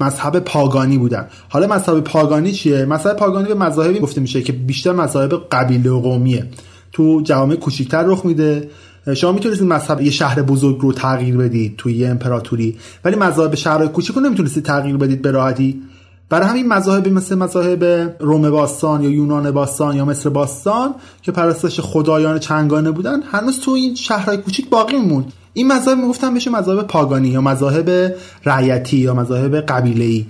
مذهب 0.00 0.38
پاگانی 0.38 0.98
بودن. 0.98 1.28
حالا 1.48 1.66
مذهب 1.66 2.00
پاگانی 2.00 2.52
چیه؟ 2.52 2.84
مذهب 2.84 3.16
پاگانی 3.16 3.48
به 3.48 3.54
مذاهبی 3.54 3.98
گفته 3.98 4.20
میشه 4.20 4.42
که 4.42 4.52
بیشتر 4.52 4.92
مذاهب 4.92 5.32
قبیله 5.52 5.90
و 5.90 6.00
قومیه. 6.00 6.46
تو 6.92 7.20
جوامع 7.24 7.54
کوچیکتر 7.54 8.02
رخ 8.02 8.24
میده. 8.24 8.68
شما 9.12 9.32
می‌تونستید 9.32 9.66
مذهب 9.66 10.00
یه 10.00 10.10
شهر 10.10 10.42
بزرگ 10.42 10.78
رو 10.80 10.92
تغییر 10.92 11.36
بدید 11.36 11.76
توی 11.76 11.92
یه 11.96 12.08
امپراتوری 12.08 12.76
ولی 13.04 13.16
مذاهب 13.16 13.54
شهر 13.54 13.86
کوچیک 13.86 14.16
رو 14.16 14.22
نمی‌تونستید 14.22 14.64
تغییر 14.64 14.96
بدید 14.96 15.22
به 15.22 15.30
راحتی. 15.30 15.82
برای 16.28 16.48
همین 16.48 16.68
مذاهبی 16.68 17.10
مثل 17.10 17.34
مذاهب 17.34 17.84
روم 18.20 18.50
باستان 18.50 19.02
یا 19.02 19.10
یونان 19.10 19.50
باستان 19.50 19.96
یا 19.96 20.04
مصر 20.04 20.28
باستان 20.28 20.94
که 21.22 21.32
پرستش 21.32 21.80
خدایان 21.80 22.38
چنگانه 22.38 22.90
بودن 22.90 23.22
هنوز 23.22 23.60
تو 23.60 23.70
این 23.70 23.94
شهرهای 23.94 24.36
کوچیک 24.36 24.68
باقی 24.68 24.96
میموند 24.96 25.32
این 25.52 25.72
مذاهب 25.72 25.98
می‌گفتن 25.98 26.34
بشه 26.34 26.50
مذاهب 26.50 26.86
پاگانی 26.86 27.28
یا 27.28 27.40
مذاهب 27.40 28.14
رعیتی 28.44 28.96
یا 28.96 29.14
مذاهب 29.14 29.56
قبیله 29.56 30.26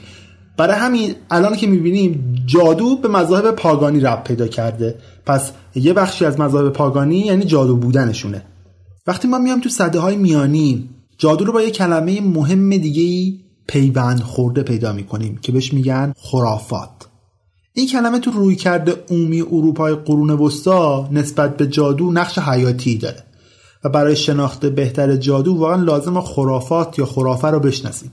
برای 0.56 0.76
همین 0.76 1.14
الان 1.30 1.56
که 1.56 1.66
می‌بینیم 1.66 2.42
جادو 2.46 2.96
به 2.96 3.08
مذاهب 3.08 3.50
پاگانی 3.50 4.00
رب 4.00 4.24
پیدا 4.24 4.46
کرده. 4.46 4.94
پس 5.26 5.52
یه 5.74 5.92
بخشی 5.92 6.24
از 6.24 6.40
مذاهب 6.40 6.68
پاگانی 6.68 7.18
یعنی 7.18 7.44
جادو 7.44 7.76
بودنشونه. 7.76 8.42
وقتی 9.06 9.28
ما 9.28 9.38
میام 9.38 9.60
تو 9.60 9.68
صده 9.68 9.98
های 9.98 10.16
میانی 10.16 10.88
جادو 11.18 11.44
رو 11.44 11.52
با 11.52 11.62
یه 11.62 11.70
کلمه 11.70 12.20
مهم 12.20 12.70
دیگه 12.70 13.38
پیوند 13.66 14.20
خورده 14.20 14.62
پیدا 14.62 14.92
می‌کنیم 14.92 15.38
که 15.42 15.52
بهش 15.52 15.72
میگن 15.72 16.12
خرافات. 16.18 16.90
این 17.72 17.86
کلمه 17.86 18.18
تو 18.18 18.30
روی 18.30 18.56
کرده 18.56 19.04
عمومی 19.10 19.40
اروپای 19.40 19.94
قرون 19.94 20.30
وسطا 20.30 21.08
نسبت 21.12 21.56
به 21.56 21.66
جادو 21.66 22.12
نقش 22.12 22.38
حیاتی 22.38 22.98
داره 22.98 23.24
و 23.84 23.88
برای 23.88 24.16
شناخت 24.16 24.66
بهتر 24.66 25.16
جادو 25.16 25.54
واقعا 25.54 25.82
لازم 25.82 26.20
خرافات 26.20 26.98
یا 26.98 27.06
خرافه 27.06 27.48
رو 27.48 27.60
بشناسیم. 27.60 28.12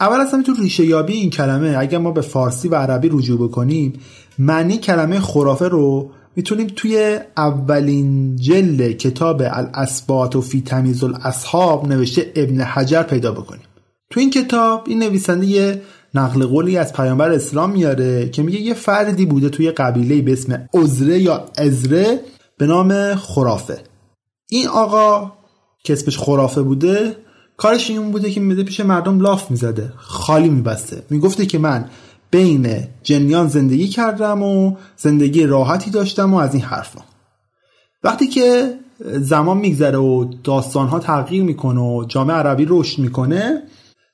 اول 0.00 0.20
از 0.20 0.34
همه 0.34 0.42
تو 0.42 0.54
ریشه 0.54 0.84
یابی 0.84 1.12
این 1.12 1.30
کلمه 1.30 1.76
اگر 1.78 1.98
ما 1.98 2.10
به 2.10 2.20
فارسی 2.20 2.68
و 2.68 2.74
عربی 2.74 3.08
رجوع 3.08 3.48
بکنیم 3.48 3.92
معنی 4.38 4.78
کلمه 4.78 5.20
خرافه 5.20 5.68
رو 5.68 6.10
می‌تونیم 6.38 6.66
توی 6.76 7.18
اولین 7.36 8.36
جل 8.36 8.92
کتاب 8.92 9.42
الاسبات 9.44 10.36
و 10.36 10.40
فی 10.40 10.60
تمیز 10.60 11.04
الاصحاب 11.04 11.88
نوشته 11.88 12.32
ابن 12.36 12.60
حجر 12.60 13.02
پیدا 13.02 13.32
بکنیم. 13.32 13.62
تو 14.10 14.20
این 14.20 14.30
کتاب 14.30 14.84
این 14.86 14.98
نویسنده 14.98 15.46
یه 15.46 15.82
نقل 16.14 16.46
قولی 16.46 16.76
از 16.76 16.92
پیامبر 16.92 17.30
اسلام 17.30 17.70
میاره 17.70 18.28
که 18.28 18.42
میگه 18.42 18.60
یه 18.60 18.74
فردی 18.74 19.26
بوده 19.26 19.48
توی 19.48 19.70
قبیله 19.70 20.22
به 20.22 20.32
اسم 20.32 20.68
عزره 20.74 21.18
یا 21.18 21.44
ازره 21.56 22.20
به 22.58 22.66
نام 22.66 23.14
خرافه. 23.14 23.78
این 24.48 24.68
آقا 24.68 25.32
که 25.84 25.92
اسمش 25.92 26.18
خرافه 26.18 26.62
بوده 26.62 27.16
کارش 27.56 27.90
این 27.90 28.10
بوده 28.10 28.30
که 28.30 28.40
میده 28.40 28.62
پیش 28.62 28.80
مردم 28.80 29.20
لاف 29.20 29.50
می‌زده 29.50 29.92
خالی 29.96 30.48
میبسته. 30.48 31.02
می‌گفته 31.10 31.46
که 31.46 31.58
من 31.58 31.84
بین 32.30 32.88
جنیان 33.02 33.48
زندگی 33.48 33.88
کردم 33.88 34.42
و 34.42 34.76
زندگی 34.96 35.46
راحتی 35.46 35.90
داشتم 35.90 36.34
و 36.34 36.36
از 36.36 36.54
این 36.54 36.62
حرفا. 36.62 37.00
وقتی 38.04 38.26
که 38.26 38.74
زمان 39.04 39.58
میگذره 39.58 39.98
و 39.98 40.24
داستانها 40.44 40.98
تغییر 40.98 41.44
می‌کنه 41.44 41.80
و 41.80 42.04
جامعه 42.04 42.36
عربی 42.36 42.66
رشد 42.68 42.98
می‌کنه 42.98 43.62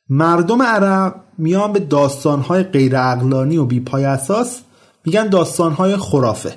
مردم 0.08 0.62
عرب 0.62 1.14
میان 1.38 1.72
به 1.72 1.78
داستانهای 1.80 2.62
غیر 2.62 2.96
اقلانی 2.96 3.56
و 3.56 3.64
بیپای 3.64 4.04
اساس 4.04 4.60
میگن 5.04 5.28
داستانهای 5.28 5.96
خرافه 5.96 6.54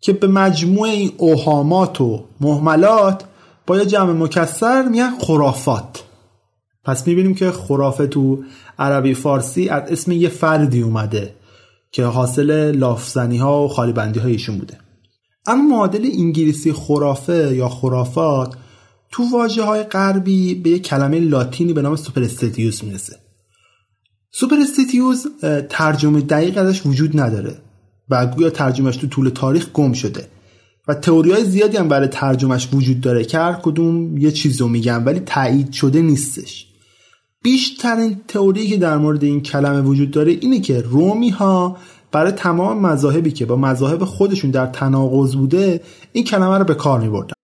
که 0.00 0.12
به 0.12 0.26
مجموع 0.26 0.88
این 0.88 1.12
اوهامات 1.16 2.00
و 2.00 2.24
محملات 2.40 3.24
با 3.66 3.78
یه 3.78 3.86
جمع 3.86 4.12
مکسر 4.12 4.88
میگن 4.88 5.10
خرافات. 5.20 6.04
پس 6.84 7.06
می‌بینیم 7.06 7.34
که 7.34 7.50
خرافه 7.50 8.06
تو 8.06 8.42
عربی 8.80 9.14
فارسی 9.14 9.68
از 9.68 9.90
اسم 9.90 10.12
یه 10.12 10.28
فردی 10.28 10.82
اومده 10.82 11.34
که 11.92 12.04
حاصل 12.04 12.76
لافزنی 12.76 13.38
ها 13.38 13.64
و 13.64 13.68
خالی 13.68 13.92
بندی 13.92 14.20
ها 14.20 14.28
ایشون 14.28 14.58
بوده. 14.58 14.78
اما 15.46 15.62
معادل 15.62 16.08
انگلیسی 16.18 16.72
خرافه 16.72 17.54
یا 17.54 17.68
خرافات 17.68 18.54
تو 19.10 19.22
واژه 19.32 19.62
های 19.62 19.82
غربی 19.82 20.54
به 20.54 20.70
یک 20.70 20.82
کلمه 20.82 21.20
لاتینی 21.20 21.72
به 21.72 21.82
نام 21.82 21.96
superstitious 21.96 22.84
می‌رسه. 22.84 23.16
superstitious 24.32 25.24
ترجمه 25.68 26.20
دقیق 26.20 26.58
ازش 26.58 26.86
وجود 26.86 27.20
نداره 27.20 27.56
و 28.10 28.26
گویا 28.26 28.50
ترجمهش 28.50 28.96
تو 28.96 29.06
طول 29.06 29.28
تاریخ 29.28 29.72
گم 29.72 29.92
شده 29.92 30.28
و 30.88 30.94
تئوری 30.94 31.32
های 31.32 31.44
زیادی 31.44 31.76
هم 31.76 31.88
برای 31.88 32.08
ترجمهش 32.08 32.68
وجود 32.72 33.00
داره 33.00 33.24
که 33.24 33.38
هر 33.38 33.52
کدوم 33.52 34.16
یه 34.16 34.30
چیز 34.30 34.60
رو 34.60 34.68
میگن 34.68 35.04
ولی 35.04 35.20
تایید 35.20 35.72
شده 35.72 36.02
نیستش. 36.02 36.69
بیشترین 37.42 38.20
تئوری 38.28 38.68
که 38.68 38.76
در 38.76 38.96
مورد 38.96 39.24
این 39.24 39.42
کلمه 39.42 39.80
وجود 39.80 40.10
داره 40.10 40.32
اینه 40.32 40.60
که 40.60 40.80
رومی 40.80 41.30
ها 41.30 41.76
برای 42.12 42.32
تمام 42.32 42.78
مذاهبی 42.78 43.30
که 43.30 43.46
با 43.46 43.56
مذاهب 43.56 44.04
خودشون 44.04 44.50
در 44.50 44.66
تناقض 44.66 45.36
بوده 45.36 45.80
این 46.12 46.24
کلمه 46.24 46.58
رو 46.58 46.64
به 46.64 46.74
کار 46.74 47.00
میبردن 47.00 47.34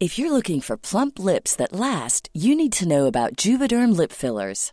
If 0.00 0.16
you're 0.16 0.36
looking 0.38 0.60
for 0.60 0.76
plump 0.76 1.14
lips 1.18 1.52
that 1.56 1.72
last, 1.72 2.22
you 2.32 2.54
need 2.54 2.72
to 2.80 2.86
know 2.92 3.06
about 3.06 3.30
Juvederm 3.42 3.90
lip 4.00 4.12
fillers. 4.12 4.72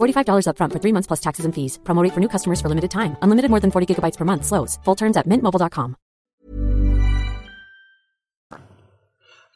$45 0.00 0.46
upfront 0.50 0.72
for 0.72 0.80
three 0.82 0.94
months 0.96 1.06
plus 1.06 1.22
taxes 1.26 1.44
and 1.46 1.54
fees. 1.54 1.78
Promote 1.84 2.12
for 2.12 2.20
new 2.20 2.32
customers 2.34 2.60
for 2.60 2.68
limited 2.68 2.90
time. 2.90 3.16
Unlimited 3.22 3.50
more 3.50 3.60
than 3.60 3.70
40 3.70 3.86
gigabytes 3.94 4.18
per 4.18 4.24
month. 4.24 4.44
Slows. 4.44 4.78
Full 4.84 4.96
terms 4.96 5.16
at 5.16 5.26
mintmobile.com. 5.26 5.96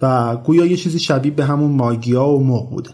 و 0.03 0.37
گویا 0.37 0.67
یه 0.67 0.77
چیزی 0.77 0.99
شبیه 0.99 1.33
به 1.33 1.45
همون 1.45 1.71
ماگیا 1.71 2.29
و 2.29 2.45
مغ 2.45 2.71
بوده 2.71 2.91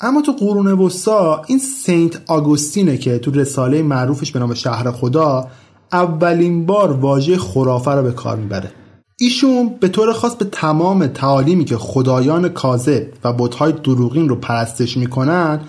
اما 0.00 0.22
تو 0.22 0.32
قرون 0.32 0.66
وسطا 0.66 1.42
این 1.46 1.58
سنت 1.58 2.30
آگوستینه 2.30 2.96
که 2.96 3.18
تو 3.18 3.30
رساله 3.30 3.82
معروفش 3.82 4.32
به 4.32 4.38
نام 4.38 4.54
شهر 4.54 4.90
خدا 4.90 5.48
اولین 5.92 6.66
بار 6.66 6.92
واژه 6.92 7.38
خرافه 7.38 7.90
رو 7.90 8.02
به 8.02 8.12
کار 8.12 8.36
می‌بره 8.36 8.72
ایشون 9.18 9.76
به 9.80 9.88
طور 9.88 10.12
خاص 10.12 10.34
به 10.34 10.44
تمام 10.44 11.06
تعالیمی 11.06 11.64
که 11.64 11.76
خدایان 11.76 12.48
کاذب 12.48 13.06
و 13.24 13.32
بتهای 13.32 13.72
دروغین 13.72 14.28
رو 14.28 14.36
پرستش 14.36 14.96
می‌کنن 14.96 15.60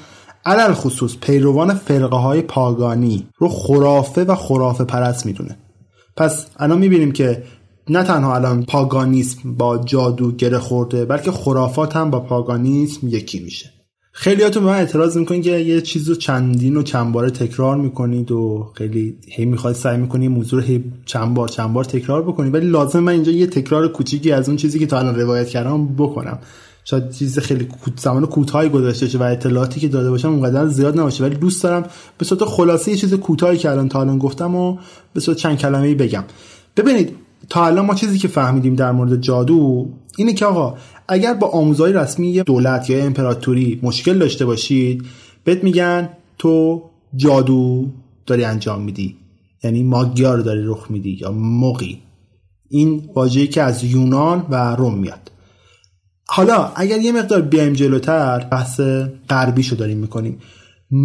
علل 0.45 0.73
خصوص 0.73 1.15
پیروان 1.17 1.73
فرقه 1.73 2.15
های 2.15 2.41
پاگانی 2.41 3.27
رو 3.37 3.49
خرافه 3.49 4.23
و 4.23 4.35
خرافه 4.35 4.83
پرست 4.83 5.25
می‌دونه. 5.25 5.57
پس 6.17 6.45
الان 6.57 6.77
می‌بینیم 6.77 7.11
که 7.11 7.43
نه 7.89 8.03
تنها 8.03 8.35
الان 8.35 8.63
پاگانیسم 8.63 9.53
با 9.53 9.77
جادو 9.77 10.31
گره 10.31 10.59
خورده 10.59 11.05
بلکه 11.05 11.31
خرافات 11.31 11.95
هم 11.95 12.11
با 12.11 12.19
پاگانیسم 12.19 13.07
یکی 13.07 13.39
میشه. 13.39 13.69
خیلیاتون 14.13 14.63
به 14.63 14.69
من 14.69 14.77
اعتراض 14.77 15.17
می‌کنید 15.17 15.43
که 15.43 15.51
یه 15.51 15.81
چیز 15.81 16.09
رو 16.09 16.15
چندین 16.15 16.77
و 16.77 16.83
چند 16.83 17.13
باره 17.13 17.29
تکرار 17.29 17.77
می‌کنید 17.77 18.31
و 18.31 18.71
خیلی 18.75 19.17
هی 19.27 19.45
می‌خواید 19.45 19.77
سعی 19.77 19.97
می‌کنید 19.97 20.31
موضوع 20.31 20.61
رو 20.61 20.65
هی 20.65 20.83
چند 21.05 21.33
بار 21.33 21.47
چند 21.47 21.73
بار 21.73 21.83
تکرار 21.83 22.21
بکنید 22.21 22.53
ولی 22.53 22.65
لازم 22.65 22.99
من 22.99 23.11
اینجا 23.11 23.31
یه 23.31 23.47
تکرار 23.47 23.87
کوچیکی 23.87 24.31
از 24.31 24.47
اون 24.47 24.57
چیزی 24.57 24.79
که 24.79 24.85
تا 24.85 24.99
الان 24.99 25.15
روایت 25.15 25.49
کردم 25.49 25.87
بکنم. 25.87 26.39
شاید 26.83 27.11
چیز 27.11 27.39
خیلی 27.39 27.67
زمان 27.97 28.25
کوتاهی 28.25 28.69
گذاشته 28.69 29.07
شه 29.07 29.17
و 29.17 29.23
اطلاعاتی 29.23 29.79
که 29.79 29.87
داده 29.87 30.09
باشم 30.09 30.29
اونقدر 30.29 30.67
زیاد 30.67 30.99
نباشه. 30.99 31.23
ولی 31.23 31.35
دوست 31.35 31.63
دارم 31.63 31.85
به 32.17 32.25
صورت 32.25 32.43
خلاصه 32.43 32.91
یه 32.91 32.97
چیز 32.97 33.13
کوتاهی 33.13 33.57
که 33.57 33.69
الان 33.69 33.89
تا 33.89 34.01
الان 34.01 34.17
گفتم 34.17 34.55
و 34.55 34.77
به 35.13 35.19
صورت 35.19 35.37
چند 35.37 35.57
کلمه 35.57 35.87
ای 35.87 35.95
بگم. 35.95 36.23
ببینید 36.77 37.15
تا 37.49 37.65
الان 37.65 37.85
ما 37.85 37.95
چیزی 37.95 38.17
که 38.17 38.27
فهمیدیم 38.27 38.75
در 38.75 38.91
مورد 38.91 39.21
جادو 39.21 39.89
اینه 40.17 40.33
که 40.33 40.45
آقا 40.45 40.77
اگر 41.07 41.33
با 41.33 41.47
آموزهای 41.47 41.93
رسمی 41.93 42.41
دولت 42.41 42.89
یا 42.89 43.03
امپراتوری 43.03 43.79
مشکل 43.83 44.17
داشته 44.17 44.45
باشید 44.45 45.05
بهت 45.43 45.63
میگن 45.63 46.09
تو 46.37 46.83
جادو 47.15 47.87
داری 48.25 48.43
انجام 48.43 48.81
میدی. 48.81 49.15
یعنی 49.63 49.83
ماگیا 49.83 50.35
رو 50.35 50.43
داری 50.43 50.65
رخ 50.65 50.91
میدی 50.91 51.17
یا 51.21 51.31
مقی 51.31 52.01
این 52.69 53.09
واژه‌ای 53.15 53.47
که 53.47 53.61
از 53.61 53.83
یونان 53.83 54.45
و 54.49 54.75
روم 54.75 54.97
میاد. 54.97 55.31
حالا 56.33 56.71
اگر 56.75 56.99
یه 56.99 57.11
مقدار 57.11 57.41
بیایم 57.41 57.73
جلوتر 57.73 58.47
بحث 58.51 58.81
غربیشو 59.29 59.75
داریم 59.75 59.97
می‌کنیم. 59.97 60.39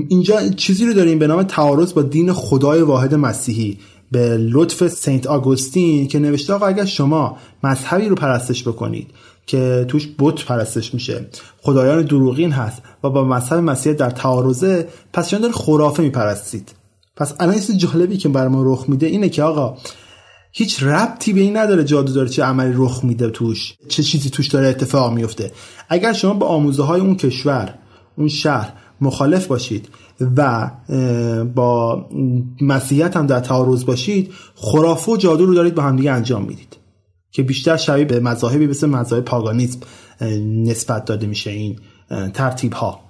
اینجا 0.09 0.49
چیزی 0.49 0.87
رو 0.87 0.93
داریم 0.93 1.19
به 1.19 1.27
نام 1.27 1.43
تعارض 1.43 1.93
با 1.93 2.03
دین 2.03 2.33
خدای 2.33 2.83
واحد 2.83 3.15
مسیحی 3.15 3.79
به 4.13 4.37
لطف 4.37 4.89
سنت 4.89 5.27
آگوستین 5.27 6.09
که 6.09 6.19
نوشته 6.19 6.53
آقا 6.53 6.67
اگر 6.67 6.85
شما 6.85 7.37
مذهبی 7.65 8.09
رو 8.09 8.15
پرستش 8.15 8.69
بکنید 8.69 9.11
که 9.47 9.85
توش 9.89 10.09
بت 10.19 10.45
پرستش 10.45 10.95
میشه 10.95 11.27
خدایان 11.63 12.03
دروغین 12.03 12.53
هست 12.53 12.83
و 13.05 13.11
با 13.11 13.25
مذهب 13.25 13.59
مسیحیت 13.59 13.99
در 13.99 14.11
تعارضه 14.11 14.89
پس 15.13 15.29
شما 15.29 15.41
دارید 15.41 15.57
خرافه 15.57 16.03
میپرستید؟ 16.03 16.75
پس 17.17 17.35
الان 17.41 17.55
یه 17.55 17.77
جالبی 17.77 18.17
که 18.17 18.29
بر 18.29 18.49
ما 18.49 18.63
رخ 18.73 18.85
میده 18.89 19.07
اینه 19.07 19.29
که 19.29 19.43
آقا 19.43 19.77
هیچ 20.59 20.83
ربطی 20.83 21.33
به 21.33 21.41
این 21.41 21.57
نداره 21.57 21.85
جادو 21.85 22.13
داره 22.13 22.29
چه 22.29 22.43
عملی 22.43 22.73
رخ 22.77 23.05
میده 23.05 23.31
توش 23.31 23.75
چه 23.89 24.03
چیزی 24.03 24.31
توش 24.31 24.49
داره 24.49 24.67
اتفاق 24.67 25.13
میفته. 25.13 25.53
اگر 25.89 26.13
شما 26.13 26.35
با 26.35 26.47
آموزه 26.47 26.83
های 26.83 27.01
اون 27.01 27.17
کشور 27.17 27.75
اون 28.17 28.29
شهر 28.29 28.73
مخالف 29.01 29.47
باشید 29.47 29.89
و 30.37 30.71
با 31.55 32.07
مسیحیت 32.61 33.17
هم 33.17 33.27
در 33.27 33.41
تعارض 33.41 33.85
باشید 33.85 34.33
خرافه 34.55 35.13
و 35.13 35.17
جادو 35.17 35.47
رو 35.47 35.55
دارید 35.55 35.75
با 35.75 35.83
همدیگه 35.83 36.13
انجام 36.13 36.45
می‌دید. 36.45 36.77
که 37.31 37.43
بیشتر 37.43 37.77
شبیه 37.77 38.05
به 38.05 38.21
مذاهبی 38.21 38.67
مثل 38.67 38.87
مذاهب 38.87 39.25
پاگانیسم 39.25 39.81
نسبت 40.65 41.05
داده 41.05 41.27
میشه 41.27 41.51
این 41.51 41.77
ترتیب 42.35 42.73
ها 42.73 43.01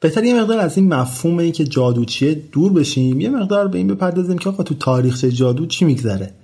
بهتر 0.00 0.24
یه 0.24 0.40
مقدار 0.40 0.58
از 0.58 0.76
این 0.76 0.94
مفهوم 0.94 1.38
این 1.38 1.52
که 1.52 1.64
جادو 1.64 2.04
چیه 2.04 2.34
دور 2.34 2.72
بشیم. 2.72 3.20
یه 3.20 3.28
مقدار 3.28 3.68
به 3.68 3.78
این 3.78 3.86
بپردازیم 3.86 4.38
که 4.38 4.48
آقا 4.48 4.62
تو 4.62 4.74
تاریخ 4.74 5.24
جادو 5.24 5.66
چی 5.66 5.84
میگذره؟ 5.84 6.34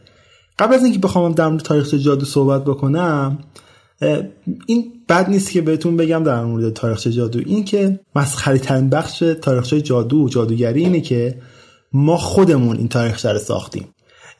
قبل 0.62 0.74
از 0.74 0.84
اینکه 0.84 0.98
بخوام 0.98 1.32
در 1.32 1.48
مورد 1.48 1.62
تاریخ 1.62 1.94
جادو 1.94 2.24
صحبت 2.24 2.64
بکنم 2.64 3.38
این 4.66 4.92
بد 5.08 5.30
نیست 5.30 5.50
که 5.50 5.60
بهتون 5.60 5.96
بگم 5.96 6.24
در 6.24 6.44
مورد 6.44 6.72
تاریخ 6.72 7.06
جادو. 7.06 7.40
این 7.46 7.64
که 7.64 8.00
مسخره 8.16 8.58
ترین 8.58 8.90
بخش 8.90 9.18
تاریخ 9.42 9.72
جادو 9.72 10.24
و 10.24 10.28
جادوگری 10.28 10.80
اینه 10.80 11.00
که 11.00 11.38
ما 11.92 12.16
خودمون 12.16 12.76
این 12.76 12.88
تاریخ 12.88 13.26
رو 13.26 13.38
ساختیم. 13.38 13.88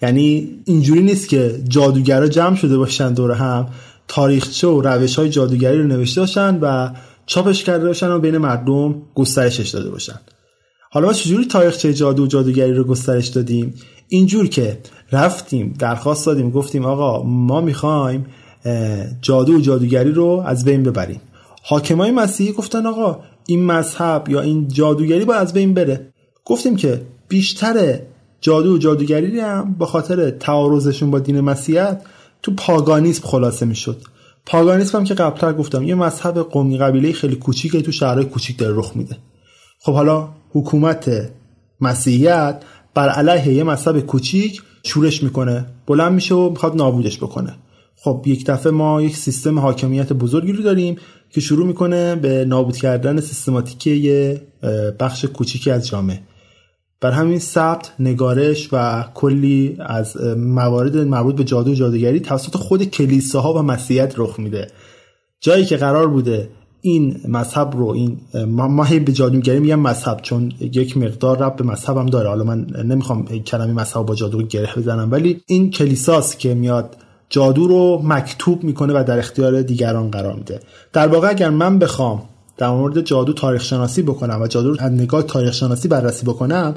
یعنی 0.03 0.49
اینجوری 0.65 1.03
نیست 1.03 1.29
که 1.29 1.61
جادوگرا 1.69 2.29
جمع 2.29 2.57
شده 2.57 2.79
باشن 2.79 3.15
دور 3.15 3.33
هم 3.33 3.69
تاریخچه 4.09 4.69
و 4.69 4.81
روش 4.81 5.19
های 5.19 5.29
جادوگری 5.29 5.79
رو 5.79 5.87
نوشته 5.87 6.21
باشن 6.21 6.59
و 6.61 6.91
چاپش 7.27 7.65
کرده 7.65 7.87
باشن 7.87 8.09
و 8.09 8.19
بین 8.19 8.39
مردم 8.39 9.03
گسترشش 9.15 9.69
داده 9.69 9.91
باشن. 9.91 10.21
حالا 10.91 11.07
ما 11.07 11.13
چجوری 11.13 11.47
تاریخچه 11.47 11.95
جادو 11.95 12.25
و 12.25 12.27
جادوگری 12.27 12.73
رو 12.73 12.85
گسترش 12.85 13.29
دادیم؟ 13.29 13.75
اینجور 14.09 14.49
که 14.49 14.79
رفتیم 15.13 15.75
درخواست 15.79 16.27
دادیم 16.27 16.51
گفتیم 16.51 16.85
آقا 16.85 17.23
ما 17.23 17.61
می‌خوایم 17.61 18.27
جادو 19.23 19.57
و 19.57 19.61
جادوگری 19.61 20.13
رو 20.13 20.43
از 20.47 20.65
بین 20.65 20.83
ببریم. 20.83 21.21
حاکمای 21.63 22.11
مسیحی 22.11 22.53
گفتن 22.53 22.87
آقا 22.87 23.19
این 23.47 23.65
مذهب 23.65 24.29
یا 24.29 24.41
این 24.41 24.69
جادوگری 24.69 25.25
باید 25.25 25.41
از 25.41 25.53
بین 25.53 25.75
بره. 25.75 26.13
گفتیم 26.45 26.77
که 26.77 27.03
بیشتر 27.29 27.99
جادو 28.41 28.75
و 28.75 28.79
جادوگری 28.79 29.41
هم 29.41 29.77
به 29.79 29.87
خاطر 29.87 30.31
تعارضشون 30.31 31.11
با 31.11 31.19
دین 31.19 31.41
مسیحیت 31.41 32.03
تو 32.43 32.53
پاگانیسم 32.57 33.29
خلاصه 33.29 33.67
می‌شد. 33.67 34.03
پاگانیسم 34.47 34.99
هم 34.99 35.05
که 35.05 35.15
قبلتر 35.15 35.53
گفتم 35.53 35.83
یه 35.83 35.95
مذهب 35.95 36.39
قومی 36.39 36.79
قبیله 36.79 37.13
خیلی 37.13 37.37
کوچیکه 37.37 37.83
تو 37.83 37.93
شهرهای 37.93 38.25
کوچیک 38.25 38.59
داره 38.59 38.77
رخ 38.77 38.93
میده. 38.97 39.17
خب 39.81 39.93
حالا 39.93 40.29
حکومت 40.53 41.31
مسیحیت 41.81 42.63
بر 42.95 43.09
علیه 43.09 43.55
یه 43.55 43.65
مذهب 43.65 44.01
کوچیک 44.01 44.63
شورش 44.85 45.23
می‌کنه 45.23 45.67
بلند 45.87 46.13
میشه 46.13 46.35
و 46.35 46.51
می‌خواد 46.51 46.77
نابودش 46.77 47.19
بکنه. 47.19 47.55
خب 47.97 48.23
یک 48.27 48.47
دفعه 48.47 48.73
ما 48.73 49.03
یک 49.03 49.17
سیستم 49.17 49.59
حاکمیت 49.59 50.13
بزرگی 50.13 50.53
رو 50.53 50.63
داریم 50.63 50.97
که 51.31 51.41
شروع 51.41 51.67
می‌کنه 51.67 52.17
به 52.17 52.45
نابود 52.45 52.77
کردن 52.77 53.21
سیستماتیک 53.21 53.87
یه 53.87 54.43
بخش 55.01 55.25
کوچیکی 55.25 55.71
از 55.71 55.87
جامعه. 55.87 56.21
بر 57.01 57.11
همین 57.11 57.39
ثبت 57.39 57.93
نگارش 57.99 58.69
و 58.73 59.05
کلی 59.15 59.77
از 59.81 60.17
موارد 60.37 60.97
مربوط 60.97 61.37
به 61.37 61.45
جادو 61.45 61.71
و 61.71 61.75
جادوگری 61.75 62.21
توسط 62.21 62.57
خود 62.57 62.85
کلیساها 62.85 63.53
و 63.53 63.63
مسیحیت 63.63 64.15
رخ 64.17 64.39
میده. 64.39 64.67
جایی 65.41 65.65
که 65.65 65.77
قرار 65.77 66.09
بوده 66.09 66.49
این 66.85 67.21
مذهب 67.29 67.77
رو 67.77 67.87
این 67.87 68.17
ما 68.49 68.85
هی 68.85 68.99
به 68.99 69.13
جادوگری 69.13 69.61
میگم 69.61 69.81
مذهب 69.81 70.21
چون 70.23 70.53
یک 70.61 70.97
مقدار 70.97 71.39
رب 71.39 71.57
به 71.57 71.65
مذهبم 71.65 72.07
داره. 72.07 72.29
حالا 72.29 72.45
من 72.45 72.67
نمی‌خوام 72.85 73.25
کلمه 73.25 73.73
مذهب 73.73 74.07
با 74.07 74.15
جادو 74.15 74.43
گره 74.43 74.75
بزنم 74.77 75.13
ولی 75.13 75.41
این 75.47 75.71
کلیساست 75.71 76.39
که 76.39 76.55
میاد 76.55 76.97
جادو 77.29 77.69
رو 77.69 78.01
مکتوب 78.05 78.65
می‌کنه 78.65 78.93
و 78.93 79.05
در 79.05 79.19
اختیار 79.19 79.63
دیگران 79.63 80.11
قرار 80.11 80.35
میده. 80.35 80.61
در 80.93 81.09
واقع 81.09 81.29
اگر 81.29 81.51
من 81.51 81.79
بخوام 81.79 82.23
در 82.57 82.71
مورد 82.71 83.01
جادو 83.01 83.33
تاریخ 83.33 83.63
شناسی 83.63 84.03
بکنم 84.03 84.43
و 84.43 84.47
جادو 84.47 84.71
رو 84.71 84.77
از 84.81 84.93
نگاه 84.93 85.23
تاریخ 85.23 85.53
شناسی 85.53 85.89
بررسی 85.89 86.27
بکنم 86.27 86.75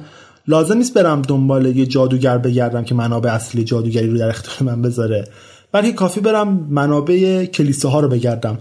لازم 0.47 0.77
نیست 0.77 0.93
برم 0.93 1.21
دنبال 1.21 1.65
یه 1.65 1.85
جادوگر 1.85 2.37
بگردم 2.37 2.83
که 2.83 2.95
منابع 2.95 3.33
اصلی 3.33 3.63
جادوگری 3.63 4.07
رو 4.07 4.17
در 4.17 4.29
اختیار 4.29 4.75
من 4.75 4.81
بذاره. 4.81 5.27
بلکه 5.71 5.93
کافی 5.93 6.19
برم 6.19 6.67
منابع 6.69 7.45
کلیساها 7.45 7.99
رو 7.99 8.07
بگردم. 8.07 8.57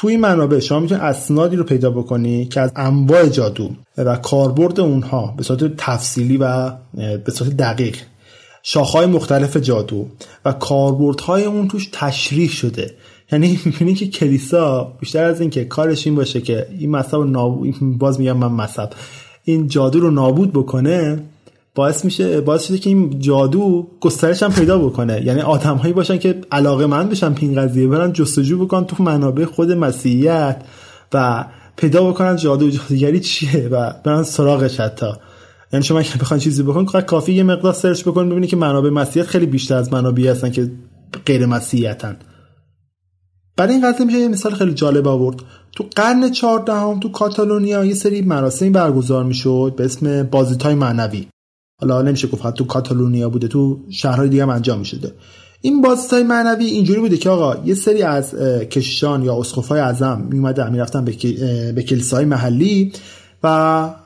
توی 0.00 0.10
این 0.10 0.20
منابع 0.20 0.58
شما 0.58 0.80
می‌تونید 0.80 1.04
اسنادی 1.04 1.56
رو 1.56 1.64
پیدا 1.64 1.90
بکنی 1.90 2.44
که 2.44 2.60
از 2.60 2.72
انواع 2.76 3.28
جادو 3.28 3.70
و 3.98 4.16
کاربرد 4.16 4.80
اونها 4.80 5.34
به 5.36 5.42
صورت 5.42 5.76
تفصیلی 5.76 6.36
و 6.36 6.70
به 6.94 7.32
صورت 7.32 7.56
دقیق 7.56 7.96
شاخهای 8.62 9.06
مختلف 9.06 9.56
جادو 9.56 10.06
و 10.44 10.52
کاربردهای 10.52 11.44
اون 11.44 11.68
توش 11.68 11.88
تشریح 11.92 12.50
شده. 12.50 12.94
یعنی 13.32 13.60
می‌بینی 13.64 13.94
که 13.94 14.06
کلیسا 14.06 14.92
بیشتر 15.00 15.24
از 15.24 15.40
اینکه 15.40 15.64
کارش 15.64 16.06
این 16.06 16.16
باشه 16.16 16.40
که 16.40 16.66
این 16.78 16.90
مذهب 16.90 17.20
نابود 17.20 17.74
باز 17.98 18.20
میگم 18.20 18.36
من 18.36 18.52
مذهب. 18.52 18.92
این 19.44 19.68
جادو 19.68 20.00
رو 20.00 20.10
نابود 20.10 20.52
بکنه 20.52 21.22
باعث 21.80 22.04
میشه 22.04 22.40
باعث 22.40 22.66
شده 22.66 22.78
که 22.78 22.90
این 22.90 23.20
جادو 23.20 23.86
گسترش 24.00 24.42
هم 24.42 24.52
پیدا 24.52 24.78
بکنه. 24.78 25.22
یعنی 25.26 25.40
آدمهایی 25.40 25.92
باشن 25.92 26.18
که 26.18 26.40
علاقه 26.52 26.86
من 26.86 27.08
بشن 27.08 27.34
پین 27.34 27.54
قضیه 27.54 27.86
برن 27.86 28.12
جستجو 28.12 28.64
بکنن 28.64 28.84
تو 28.84 29.02
منابع 29.02 29.44
خود 29.44 29.72
مسیحیت 29.72 30.62
و 31.14 31.44
پیدا 31.76 32.10
بکنن 32.10 32.36
جادو 32.36 32.66
و 32.66 32.70
جادوگری 32.70 33.20
چیه 33.20 33.68
و 33.68 33.92
برن 34.04 34.22
سراغش 34.22 34.80
حتی. 34.80 35.06
یعنی 35.72 35.84
شما 35.84 35.98
اگه 35.98 36.16
بخواید 36.20 36.42
چیزی 36.42 36.62
بکن 36.62 36.84
کافی 36.84 37.32
یه 37.32 37.42
مقدار 37.42 37.72
سرچ 37.72 38.02
بکن 38.02 38.28
ببینید 38.28 38.50
که 38.50 38.56
منابع 38.56 38.90
مسیحیت 38.90 39.28
خیلی 39.28 39.46
بیشتر 39.46 39.76
از 39.76 39.92
منابعی 39.92 40.28
هستن 40.28 40.50
که 40.50 40.70
غیر 41.26 41.46
مسیحیتن. 41.46 42.16
برای 43.56 43.72
این 43.72 43.92
قضیه 43.92 44.06
میشه 44.06 44.18
یه 44.18 44.28
مثال 44.28 44.54
خیلی 44.54 44.74
جالب 44.74 45.08
آورد. 45.08 45.36
تو 45.72 45.84
قرن 45.96 46.30
14 46.30 46.72
هم 46.72 47.00
تو 47.00 47.08
کاتالونیا 47.08 47.84
یه 47.84 47.94
سری 47.94 48.22
مراسمی 48.22 48.70
برگزار 48.70 49.24
می‌شد 49.24 49.74
به 49.76 49.84
اسم 49.84 50.22
بازیتای 50.22 50.74
معنوی. 50.74 51.26
حالا 51.80 52.02
نمیشه 52.02 52.28
گفت 52.28 52.54
تو 52.54 52.64
کاتالونیا 52.64 53.28
بوده 53.28 53.48
تو 53.48 53.80
شهرهای 53.90 54.28
دیگه 54.28 54.42
هم 54.42 54.50
انجام 54.50 54.78
می‌شده. 54.78 55.12
این 55.60 55.82
بازیتای 55.82 56.22
معنوی 56.22 56.64
اینجوری 56.64 57.00
بوده 57.00 57.16
که 57.16 57.30
آقا 57.30 57.56
یه 57.64 57.74
سری 57.74 58.02
از 58.02 58.34
کشیشان 58.70 59.22
یا 59.22 59.36
اسقفای 59.36 59.80
اعظم 59.80 60.26
میومدن 60.30 60.72
می‌رفتن 60.72 61.04
به, 61.04 61.12
به 61.72 61.82
کلیساهای 61.82 62.24
محلی 62.24 62.92
و 63.42 63.46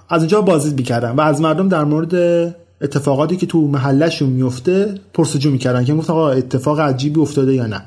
از 0.09 0.21
اونجا 0.21 0.41
بازدید 0.41 0.79
می‌کردن 0.79 1.11
و 1.11 1.21
از 1.21 1.41
مردم 1.41 1.69
در 1.69 1.85
مورد 1.85 2.15
اتفاقاتی 2.81 3.37
که 3.37 3.47
تو 3.47 3.69
محلشون 3.69 4.29
میفته 4.29 4.95
پرسجو 5.15 5.51
می‌کردن 5.51 5.85
که 5.85 5.95
گفت 5.95 6.11
آقا 6.11 6.31
اتفاق 6.31 6.81
عجیبی 6.81 7.21
افتاده 7.21 7.55
یا 7.55 7.67
نه. 7.67 7.83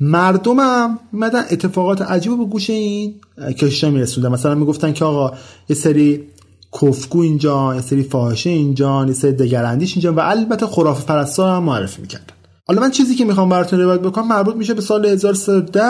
مردم 0.00 0.60
هم 0.60 0.98
میمدن 1.12 1.42
اتفاقات 1.50 2.02
عجیب 2.02 2.38
به 2.38 2.44
گوش 2.44 2.70
این 2.70 3.14
کشیشا 3.58 3.90
میرسوندن. 3.90 4.28
مثلا 4.28 4.54
می‌گفتن 4.54 4.92
که 4.92 5.04
آقا 5.04 5.36
یه 5.68 5.76
سری 5.76 6.20
کفگو 6.72 7.20
اینجا 7.20 7.74
یه 7.74 7.80
سری 7.80 8.02
فاحشه 8.02 8.50
اینجا 8.50 9.06
یه 9.06 9.12
سری 9.12 9.32
دگراندیش 9.32 9.94
اینجا 9.94 10.12
و 10.12 10.20
البته 10.20 10.66
خرافه 10.66 11.04
پرستا 11.04 11.56
هم 11.56 11.62
معرفی 11.62 12.02
می‌کردن. 12.02 12.34
حالا 12.68 12.80
من 12.80 12.90
چیزی 12.90 13.14
که 13.14 13.24
می‌خوام 13.24 13.48
براتون 13.48 13.80
روایت 13.80 14.00
بکنم 14.00 14.28
مربوط 14.28 14.56
میشه 14.56 14.74
به 14.74 14.80
سال 14.80 15.06
1310 15.06 15.82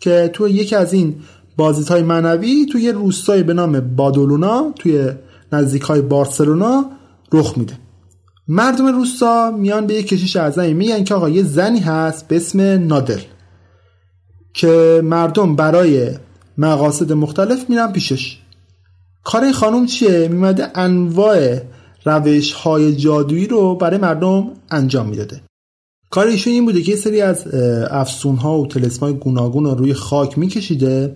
که 0.00 0.30
تو 0.32 0.48
یکی 0.48 0.76
از 0.76 0.92
این 0.92 1.14
بازیت 1.56 1.88
های 1.88 2.02
منوی 2.02 2.66
توی 2.72 2.82
یه 2.82 2.92
روستایی 2.92 3.42
به 3.42 3.54
نام 3.54 3.80
بادولونا 3.80 4.72
توی 4.78 5.08
نزدیک 5.52 5.82
های 5.82 6.00
بارسلونا 6.00 6.90
رخ 7.32 7.58
میده. 7.58 7.78
مردم 8.48 8.86
روستا 8.86 9.50
میان 9.50 9.86
به 9.86 9.94
یه 9.94 10.02
کشیش 10.02 10.36
اعظمی 10.36 10.74
میگن 10.74 11.04
که 11.04 11.14
آقا 11.14 11.28
یه 11.28 11.42
زنی 11.42 11.80
هست 11.80 12.28
به 12.28 12.36
اسم 12.36 12.60
نادل 12.60 13.20
که 14.54 15.00
مردم 15.04 15.56
برای 15.56 16.10
مقاصد 16.58 17.12
مختلف 17.12 17.70
میرن 17.70 17.92
پیشش. 17.92 18.38
کار 19.24 19.52
خانم 19.52 19.86
چیه؟ 19.86 20.28
میمده 20.28 20.78
انواع 20.78 21.58
روش 22.04 22.52
های 22.52 22.96
جادویی 22.96 23.46
رو 23.46 23.74
برای 23.74 23.98
مردم 23.98 24.46
انجام 24.70 25.08
می‌داده. 25.08 25.40
کار 26.10 26.26
ایشون 26.26 26.52
این 26.52 26.64
بوده 26.64 26.82
که 26.82 26.90
یه 26.90 26.96
سری 26.96 27.20
از 27.20 27.54
افسون 27.90 28.36
ها 28.36 28.58
و 28.58 28.66
تلسمای 28.66 29.12
گوناگون 29.12 29.64
رو 29.64 29.74
روی 29.74 29.94
خاک 29.94 30.38
میکشیده 30.38 31.14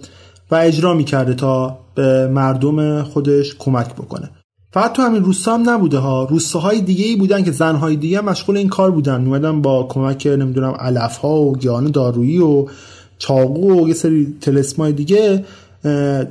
و 0.51 0.55
اجرا 0.55 0.95
می‌کرده 0.95 1.35
تا 1.35 1.79
به 1.95 2.29
مردم 2.29 3.03
خودش 3.03 3.55
کمک 3.59 3.95
بکنه. 3.95 4.31
فقط 4.73 4.93
تو 4.93 5.03
همین 5.03 5.25
روستا 5.25 5.55
هم 5.55 5.71
نبوده 5.71 5.99
ها. 5.99 6.25
روستاهای 6.25 6.81
دیگه 6.81 7.05
ای 7.05 7.17
بودن 7.17 7.45
که 7.45 7.53
زنهای 7.53 7.97
دیگه 7.97 8.21
مشغول 8.21 8.57
این 8.57 8.69
کار 8.69 8.91
بودن. 8.91 9.21
میمدن 9.21 9.63
با 9.63 9.83
کمک 9.83 10.27
نمی‌دونم 10.27 10.75
علف 10.79 11.17
ها 11.17 11.41
و 11.41 11.57
گیان 11.57 11.91
دارویی 11.91 12.39
و 12.39 12.67
چاقو 13.19 13.85
و 13.85 13.89
یه 13.89 13.95
سری 13.95 14.37
تلسمای 14.41 14.93
دیگه 14.93 15.45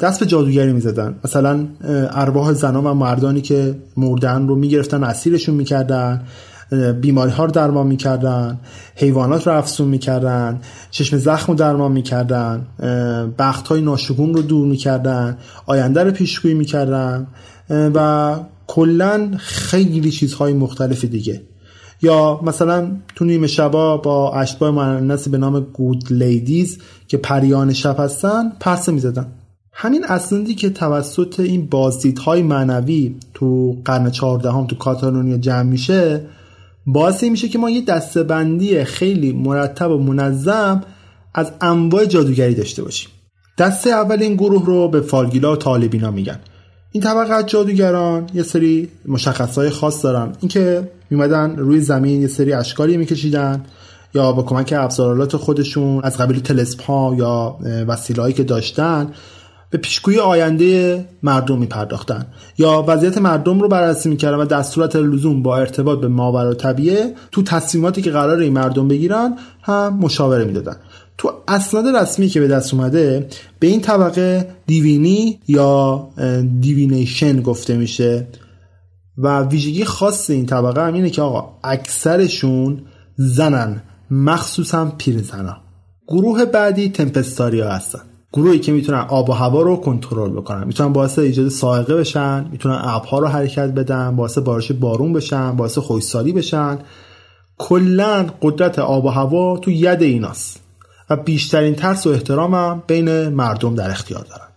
دست 0.01 0.19
به 0.19 0.25
جادوگری 0.25 0.73
می‌زدن. 0.73 1.15
مثلا 1.25 1.67
ارواح 2.11 2.53
زنان 2.53 2.85
و 2.85 2.93
مردانی 2.93 3.41
که 3.41 3.75
مردن 3.97 4.47
رو 4.47 4.55
می‌گرفتن 4.55 5.03
اسیرشون 5.03 5.55
می‌کردن 5.55 6.21
بیماری 7.01 7.31
ها 7.31 7.45
رو 7.45 7.51
درمان 7.51 7.87
می‌کردن 7.87 8.59
حیوانات 8.95 9.47
رو 9.47 9.53
افسون 9.53 9.87
می‌کردن 9.87 10.59
چشم 10.91 11.17
زخم 11.17 11.51
رو 11.51 11.57
درمان 11.57 11.91
می‌کردن 11.91 12.61
بخت 13.39 13.67
های 13.67 13.81
ناشگون 13.81 14.33
رو 14.33 14.41
دور 14.41 14.67
می‌کردن 14.67 15.37
آینده 15.65 16.03
رو 16.03 16.11
پیشگویی 16.11 16.53
می‌کردن 16.53 17.27
و 17.69 18.35
کلا 18.67 19.31
خیلی 19.37 20.11
چیزهای 20.11 20.53
مختلف 20.53 21.05
دیگه. 21.05 21.41
یا 22.01 22.39
مثلا 22.43 22.91
تو 23.15 23.25
نیمه 23.25 23.47
شبا 23.47 23.97
با 23.97 24.33
اشباه 24.33 24.71
معنیسی 24.71 25.29
به 25.29 25.37
نام 25.37 25.59
گود 25.59 26.03
لیدیز 26.11 26.77
که 27.07 27.17
پریان 27.17 27.73
شب 27.73 27.99
هستن 27.99 28.51
پرسه 28.59 28.91
می‌زدن. 28.91 29.27
همین 29.73 30.05
اسنادی 30.05 30.55
که 30.55 30.69
توسط 30.69 31.39
این 31.39 31.65
بازدیدهای 31.65 32.41
معنوی 32.41 33.15
تو 33.33 33.77
قرن 33.85 34.09
چهاردهم 34.09 34.67
تو 34.67 34.75
کاتالونیا 34.75 35.37
جمع 35.37 35.63
میشه 35.63 36.25
باعث 36.85 37.23
میشه 37.23 37.47
که 37.47 37.57
ما 37.57 37.69
یه 37.69 37.81
دستبندی 37.81 38.83
خیلی 38.83 39.33
مرتب 39.33 39.91
و 39.91 39.97
منظم 39.97 40.83
از 41.33 41.51
انواع 41.61 42.05
جادوگری 42.05 42.55
داشته 42.55 42.83
باشیم. 42.83 43.09
دسته 43.57 43.89
اول 43.89 44.21
این 44.21 44.35
گروه 44.35 44.65
رو 44.65 44.87
به 44.87 45.01
فالگیلا 45.01 45.53
و 45.53 45.55
طالبینا 45.55 46.11
میگن. 46.11 46.39
این 46.91 47.03
طبقه 47.03 47.33
از 47.33 47.45
جادوگران 47.45 48.29
یه 48.33 48.43
سری 48.43 48.89
مشخصهای 49.07 49.69
خاص 49.69 50.03
دارن. 50.03 50.33
اینکه 50.41 50.91
میمدن 51.09 51.55
روی 51.55 51.79
زمین 51.79 52.21
یه 52.21 52.27
سری 52.27 52.53
اشکالی 52.53 52.97
میکشیدن 52.97 53.65
یا 54.13 54.31
با 54.31 54.43
کمک 54.43 54.73
ابزارالات 54.77 55.37
خودشون 55.37 56.01
از 56.03 56.17
قبیل 56.17 56.39
تلسپ 56.39 56.89
یا 57.17 57.57
وسیلهایی 57.87 58.33
که 58.33 58.43
داشتن 58.43 59.11
به 59.69 59.77
پیشگویی 59.77 60.19
آینده 60.19 61.05
مردم 61.23 61.57
میپرداختن. 61.57 62.25
یا 62.57 62.85
وضعیت 62.87 63.17
مردم 63.17 63.59
رو 63.59 63.67
بررسی 63.67 64.09
می‌کردن 64.09 64.37
و 64.37 64.45
در 64.45 64.63
صورت 64.63 64.95
لزوم 64.95 65.43
با 65.43 65.57
ارتباط 65.57 65.99
به 65.99 66.07
ماورا 66.07 66.53
طبیعه 66.53 67.13
تو 67.31 67.43
تصمیماتی 67.43 68.01
که 68.01 68.11
قرار 68.11 68.39
این 68.39 68.53
مردم 68.53 68.87
بگیرن 68.87 69.37
هم 69.61 69.99
مشاوره 70.01 70.45
می‌دادن. 70.45 70.75
تو 71.17 71.31
اسناد 71.47 71.87
رسمی 71.87 72.27
که 72.27 72.39
به 72.39 72.47
دست 72.47 72.73
اومده 72.73 73.27
به 73.59 73.67
این 73.67 73.81
طبقه 73.81 74.47
دیوینی 74.67 75.39
یا 75.47 76.07
دیوینیشن 76.61 77.41
گفته 77.41 77.77
میشه. 77.77 78.27
و 79.17 79.41
ویژگی 79.41 79.85
خاص 79.85 80.29
این 80.29 80.45
طبقه 80.45 80.87
هم 80.87 80.93
اینه 80.93 81.09
که 81.09 81.21
آقا 81.21 81.59
اکثرشون 81.63 82.81
زنن 83.15 83.83
مخصوصا 84.11 84.85
پیرزنا. 84.97 85.57
گروه 86.07 86.45
بعدی 86.45 86.89
تمپستاریا 86.89 87.71
هستن. 87.71 87.99
گروهی 88.33 88.59
که 88.59 88.71
می‌تونن 88.71 88.99
آب 88.99 89.29
و 89.29 89.33
هوا 89.33 89.61
رو 89.61 89.75
کنترل 89.75 90.29
بکنن. 90.29 90.67
می‌تونن 90.67 90.93
باعث 90.93 91.19
ایجاد 91.19 91.49
سائقه 91.49 91.95
بشن 91.95 92.47
می‌تونن 92.51 92.79
ابرها 92.83 93.19
رو 93.19 93.27
حرکت 93.27 93.69
بدن 93.69 94.15
باعث 94.15 94.37
بارش 94.37 94.71
بارون 94.71 95.13
بشن 95.13 95.55
باعث 95.55 95.77
خشکسالی 95.77 96.33
بشن. 96.33 96.79
کلا 97.57 98.25
قدرت 98.41 98.79
آب 98.79 99.05
و 99.05 99.09
هوا 99.09 99.57
تو 99.57 99.71
ید 99.71 100.01
ایناست. 100.01 100.59
و 101.09 101.15
بیشترین 101.15 101.75
ترس 101.75 102.07
و 102.07 102.09
احترامم 102.09 102.83
بین 102.87 103.29
مردم 103.29 103.75
در 103.75 103.89
اختیار 103.89 104.25
دارن. 104.29 104.47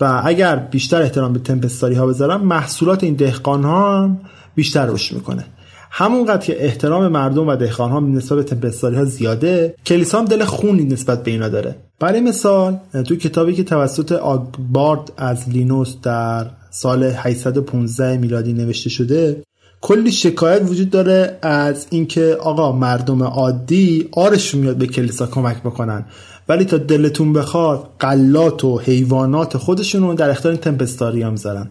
و 0.00 0.22
اگر 0.24 0.56
بیشتر 0.56 1.02
احترام 1.02 1.32
به 1.32 1.38
تمپستاری 1.38 1.94
ها 1.94 2.06
بذارن 2.06 2.36
محصولات 2.36 3.04
این 3.04 3.14
دهقان 3.14 3.64
ها 3.64 4.10
بیشتر 4.54 4.86
رشد 4.86 5.14
می‌کنه. 5.14 5.44
همونقدر 5.90 6.46
که 6.46 6.64
احترام 6.64 7.08
مردم 7.08 7.48
و 7.48 7.56
دهقان 7.56 7.90
ها 7.90 8.00
نسبت 8.00 8.38
به 8.38 8.44
تمپستاری 8.44 8.96
ها 8.96 9.04
زیاده 9.04 9.74
کلیسا 9.86 10.18
هم 10.18 10.24
دل 10.24 10.44
خونی 10.44 10.84
نسبت 10.84 11.22
به 11.22 11.30
اینا 11.30 11.48
داره. 11.48 11.76
برای 12.00 12.20
مثال 12.20 12.78
تو 13.08 13.16
کتابی 13.16 13.54
که 13.54 13.64
توسط 13.64 14.12
آگبارد 14.12 15.12
از 15.16 15.48
لینوس 15.48 15.94
در 16.02 16.46
سال 16.70 17.02
815 17.02 18.16
میلادی 18.16 18.52
نوشته 18.52 18.90
شده 18.90 19.42
کلی 19.80 20.12
شکایت 20.12 20.62
وجود 20.62 20.90
داره 20.90 21.38
از 21.42 21.86
اینکه 21.90 22.36
آقا 22.40 22.72
مردم 22.72 23.22
عادی 23.22 24.08
آرشون 24.12 24.60
میاد 24.60 24.76
به 24.76 24.86
کلیسا 24.86 25.26
کمک 25.26 25.62
بکنن. 25.62 26.04
ولی 26.50 26.64
تا 26.64 26.76
دلتون 26.76 27.32
بخواد 27.32 27.88
قلات 27.98 28.64
و 28.64 28.78
حیوانات 28.78 29.56
خودشون 29.56 30.02
رو 30.02 30.14
در 30.14 30.30
اختیار 30.30 30.56
تمپستاری 30.56 31.22
هم 31.22 31.32
می‌ذارن. 31.32 31.70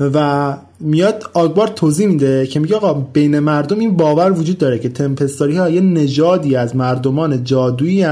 و 0.00 0.56
میاد 0.80 1.30
آگبار 1.34 1.68
توضیح 1.68 2.06
میده 2.06 2.46
که 2.46 2.60
میگه 2.60 2.76
آقا 2.76 2.94
بین 2.94 3.38
مردم 3.38 3.78
این 3.78 3.96
باور 3.96 4.32
وجود 4.32 4.58
داره 4.58 4.78
که 4.78 4.88
تمپستاری 4.88 5.56
ها 5.56 5.68
یه 5.68 5.80
نژادی 5.80 6.56
از 6.56 6.76
مردمان 6.76 7.44
جادویی 7.44 8.06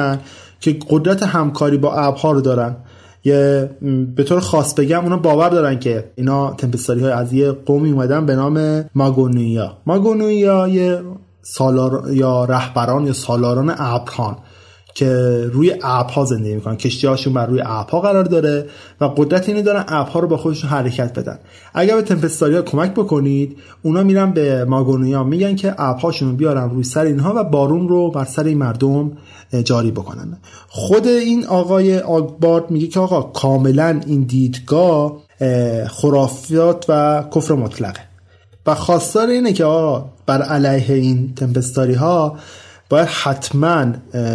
که 0.61 0.77
قدرت 0.91 1.23
همکاری 1.23 1.77
با 1.77 1.95
ابرها 1.95 2.33
رو 2.33 2.41
دارن. 2.41 2.77
یه 3.25 3.71
به 4.17 4.25
طور 4.25 4.41
خاص 4.41 4.75
بگم 4.75 5.03
اونا 5.03 5.17
باور 5.17 5.49
دارن 5.49 5.79
که 5.79 6.11
اینا 6.17 6.55
تمپستاری 6.55 7.01
های 7.01 7.13
از 7.13 7.33
یه 7.33 7.53
قومی 7.53 7.91
اومدن 7.91 8.27
به 8.27 8.37
نام 8.37 8.85
ماگونویا 8.95 9.77
ماگونویا 9.87 10.69
یه 10.69 11.01
سالار 11.43 12.03
یا 12.13 12.45
رهبران 12.45 13.07
یا 13.07 13.13
سالاران 13.13 13.75
ابرهان. 13.79 14.37
که 14.97 15.11
روی 15.53 15.75
ابرها 15.83 16.25
زندگی 16.25 16.55
می‌کنن. 16.55 16.77
کشتی 16.77 17.07
هاشون 17.07 17.33
بر 17.33 17.47
روی 17.47 17.63
ابرها 17.65 18.01
قرار 18.01 18.25
داره 18.25 18.67
و 19.01 19.05
قدرت 19.05 19.49
اینو 19.49 19.63
دارن 19.63 19.85
ابرها 19.89 20.21
رو 20.21 20.29
با 20.29 20.37
خودشون 20.37 20.71
حرکت 20.71 21.19
بدن. 21.19 21.39
اگر 21.75 21.97
به 21.97 22.03
تمپستاری 22.03 22.55
ها 22.55 22.63
کمک 22.63 22.91
بکنید 22.91 23.57
اونا 23.83 24.03
میرن 24.03 24.33
به 24.33 24.65
ماگونویا 24.65 25.25
میگن 25.25 25.57
که 25.57 25.75
ابرهاشون 25.79 26.31
رو 26.31 26.37
بیارن 26.37 26.71
روی 26.71 26.85
سر 26.85 27.05
اینها 27.05 27.33
و 27.37 27.45
بارون 27.45 27.89
رو 27.89 28.11
بر 28.11 28.25
سر 28.25 28.45
این 28.45 28.59
مردم 28.59 29.13
جاری 29.65 29.91
بکنن. 29.91 30.39
خود 30.69 31.07
این 31.07 31.47
آقای 31.47 31.99
آگبارد 31.99 32.71
میگه 32.71 32.87
که 32.87 33.01
آقا 33.01 33.23
کاملا 33.23 34.01
این 34.07 34.23
دیدگاه 34.23 35.23
خرافات 35.87 36.85
و 36.89 37.25
کفر 37.35 37.55
مطلقه. 37.55 38.01
و 38.67 38.75
خواستار 38.75 39.29
اینه 39.29 39.53
که 39.53 39.65
آقا 39.65 40.11
بر 40.27 40.43
علیه 40.43 40.97
این 40.97 41.35
تمپستاری 41.35 41.95
ها 41.95 42.37
باید 42.89 43.09
حتما 43.09 43.93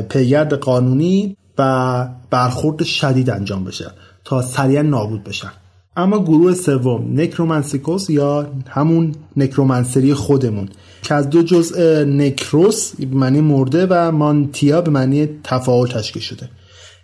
پیگرد 0.09 0.53
قانونی 0.53 1.37
و 1.57 2.07
برخورد 2.29 2.83
شدید 2.83 3.29
انجام 3.29 3.63
بشه 3.63 3.91
تا 4.23 4.41
سریعا 4.41 4.81
نابود 4.81 5.23
بشن. 5.23 5.51
اما 5.97 6.19
گروه 6.23 6.53
سوم 6.53 7.19
نکرومنسیکوس 7.19 8.09
یا 8.09 8.51
همون 8.67 9.15
نکرومنسری 9.37 10.13
خودمون 10.13 10.69
که 11.01 11.13
از 11.13 11.29
دو 11.29 11.43
جزء 11.43 12.03
نکروس 12.03 12.95
به 12.95 13.15
معنی 13.15 13.41
مرده 13.41 13.87
و 13.89 14.11
مانتیا 14.11 14.81
به 14.81 14.91
معنی 14.91 15.29
تفاعل 15.43 15.87
تشکیل 15.87 16.21
شده. 16.21 16.49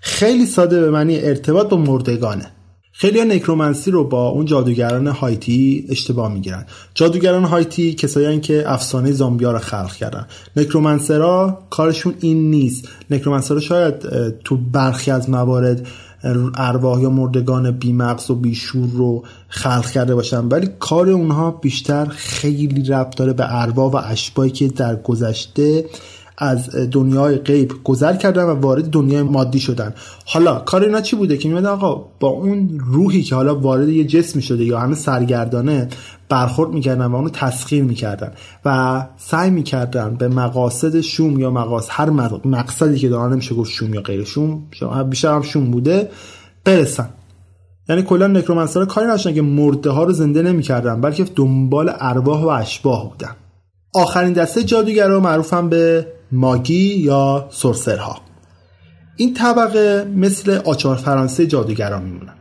خیلی 0.02 0.46
ساده 0.46 0.82
به 0.82 0.92
معنی 0.92 1.20
ارتباط 1.20 1.70
با 1.70 1.78
مردگانه. 1.78 2.52
خیلی 3.00 3.26
نکرومنسی 3.26 3.92
رو 3.92 4.04
با 4.04 4.28
اون 4.28 4.46
جادوگران 4.46 5.08
هایتی 5.08 5.86
اشتباه 5.90 6.34
می‌گیرن. 6.34 6.66
جادوگران 6.94 7.44
هایتی 7.44 7.94
کسایی 7.94 8.40
که 8.40 8.64
افسانه 8.72 9.12
زامبیا 9.12 9.52
رو 9.52 9.60
خلق 9.60 9.94
کردن. 9.94 10.28
نکرومنسرا 10.56 11.60
کارشون 11.70 12.14
این 12.20 12.50
نیست. 12.52 12.88
نکرومنسرا 13.10 13.60
شاید 13.60 13.96
تو 14.44 14.58
برخی 14.58 15.12
از 15.12 15.30
موارد 15.30 15.88
ارواح 16.56 17.02
یا 17.02 17.10
مردگان 17.10 17.72
بیمغز 17.72 18.32
و 18.32 18.36
بیشور 18.36 18.90
رو 18.94 19.24
خلق 19.48 19.90
کرده 19.90 20.16
باشن. 20.16 20.48
ولی 20.48 20.70
کار 20.80 21.10
اونها 21.10 21.52
بیشتر 21.52 22.06
خیلی 22.06 22.84
ربط 22.84 23.16
داره 23.16 23.34
به 23.34 23.62
ارواح 23.62 23.92
و 23.92 23.96
اشباهی 23.96 24.50
که 24.50 24.68
در 24.68 24.96
گذشته 24.96 25.86
از 26.38 26.70
دنیای 26.92 27.38
غیب 27.38 27.74
گذر 27.84 28.16
کردن 28.16 28.44
و 28.44 28.54
وارد 28.54 28.90
دنیای 28.90 29.24
مادی 29.24 29.60
شدن. 29.60 29.94
حالا 30.26 30.56
کار 30.60 30.84
اینا 30.84 31.02
چی 31.02 31.16
بوده 31.16 31.38
که 31.38 31.50
میمدن 31.50 31.70
آقا؟ 31.70 32.06
با 32.20 32.28
اون 32.28 32.80
روحی 32.80 33.24
که 33.24 33.36
حالا 33.36 33.60
وارد 33.60 33.90
یه 33.90 34.04
جسمی 34.04 34.42
شده 34.42 34.66
یا 34.66 34.80
همه 34.80 34.96
سرگردانه 34.96 35.88
برخورد 36.30 36.72
می‌کردن 36.72 37.06
و 37.06 37.16
اونو 37.16 37.30
تسخیر 37.30 37.84
می‌کردن 37.84 38.32
و 38.66 39.06
سعی 39.18 39.50
می‌کردن 39.50 40.16
به 40.16 40.28
مقاصد 40.28 41.02
شوم 41.02 41.40
یا 41.40 41.52
مقاصد 41.52 41.90
هر 41.92 42.10
مقصدی 42.46 43.00
که 43.00 43.10
دارن 43.10 43.34
نمیشه 43.34 43.56
گفت 43.56 43.72
شوم 43.72 43.94
یا 43.94 44.02
غیر 44.02 44.24
شوم 44.24 44.64
بیشتر 45.10 45.34
هم 45.34 45.42
شوم 45.42 45.72
بوده 45.72 46.10
برسن. 46.66 47.10
یعنی 47.90 48.02
کلا 48.02 48.28
نکرومنسرها 48.28 48.86
کاری 48.86 49.08
نداشتن 49.08 49.34
که 49.34 49.42
مرده 49.42 49.90
ها 49.90 50.04
رو 50.04 50.12
زنده 50.12 50.42
نمی‌کردن 50.42 51.02
بلکه 51.02 51.26
دنبال 51.36 51.92
ارواح 52.00 52.42
و 52.42 52.48
اشباح 52.48 53.10
بودن. 53.10 53.36
آخرین 53.96 54.34
دسته 54.34 54.64
جادوگرا 54.64 55.20
معروفن 55.20 55.70
به 55.70 56.08
ماگی 56.32 56.96
یا 56.98 57.48
سرسرها. 57.52 58.18
این 59.16 59.34
طبقه 59.34 60.12
مثل 60.16 60.60
آچار 60.66 60.96
فرانسه 60.96 61.48
جادوگران 61.48 62.04
میمونن. 62.04 62.34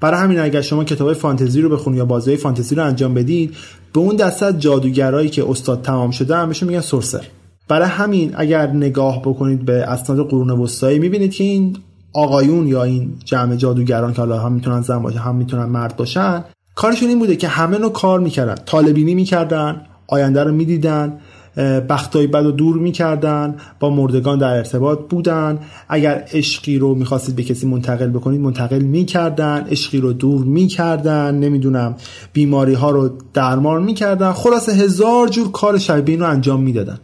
برای 0.00 0.20
همین 0.20 0.40
اگر 0.40 0.60
شما 0.60 0.84
کتاب 0.84 1.12
فانتزی 1.12 1.60
رو 1.60 1.68
بخونید 1.68 1.98
یا 1.98 2.04
بازی 2.04 2.36
فانتزی 2.36 2.74
رو 2.74 2.84
انجام 2.84 3.14
بدید 3.14 3.56
به 3.92 4.00
اون 4.00 4.16
دسته 4.16 4.52
جادوگرایی 4.52 5.28
که 5.28 5.50
استاد 5.50 5.82
تمام 5.82 6.10
شده 6.10 6.36
هم 6.36 6.48
بهشون 6.48 6.68
میگن 6.68 6.80
سرسر. 6.80 7.24
برای 7.68 7.88
همین 7.88 8.32
اگر 8.36 8.66
نگاه 8.66 9.22
بکنید 9.22 9.64
به 9.64 9.72
اسناد 9.72 10.28
قرون 10.28 10.50
وسطایی 10.50 10.98
می‌بینید 10.98 11.34
که 11.34 11.44
این 11.44 11.76
آقایون 12.14 12.68
یا 12.68 12.84
این 12.84 13.12
جمع 13.24 13.56
جادوگران 13.56 14.12
که 14.12 14.20
حالا 14.20 14.38
هم 14.38 14.52
می‌تونن 14.52 14.82
زن 14.82 14.98
باشه 14.98 15.18
هم 15.18 15.36
می‌تونن 15.36 15.64
مرد 15.64 15.96
باشن 15.96 16.44
کارشون 16.74 17.08
این 17.08 17.18
بوده 17.18 17.36
که 17.36 17.48
همه 17.48 17.78
نوع 17.78 17.92
کار 17.92 18.20
می‌کردن. 18.20 18.54
طالبینی 18.54 19.14
می‌کردن 19.14 19.80
آینده 20.06 20.44
رو 20.44 20.52
می‌دیدن. 20.52 21.18
بختای 21.56 22.26
بد 22.26 22.46
و 22.46 22.50
دور 22.50 22.78
می‌کردن 22.78 23.56
با 23.80 23.90
مردگان 23.90 24.38
در 24.38 24.56
ارتباط 24.56 24.98
بودن. 25.08 25.58
اگر 25.88 26.24
عشقی 26.32 26.78
رو 26.78 26.94
می‌خواستید 26.94 27.36
به 27.36 27.42
کسی 27.42 27.66
منتقل 27.66 28.06
بکنید 28.06 28.40
منتقل 28.40 28.78
می‌کردن. 28.78 29.66
عشقی 29.70 29.98
رو 29.98 30.12
دور 30.12 30.44
می‌کردن. 30.44 31.34
نمی‌دونم 31.34 31.94
بیماری 32.32 32.74
ها 32.74 32.90
رو 32.90 33.10
درمان 33.34 33.82
می‌کردن. 33.82 34.32
خلاصه 34.32 34.72
هزار 34.72 35.28
جور 35.28 35.50
کار 35.50 35.78
شبیه 35.78 36.18
رو 36.18 36.26
انجام 36.26 36.62
می‌دادن 36.62 36.98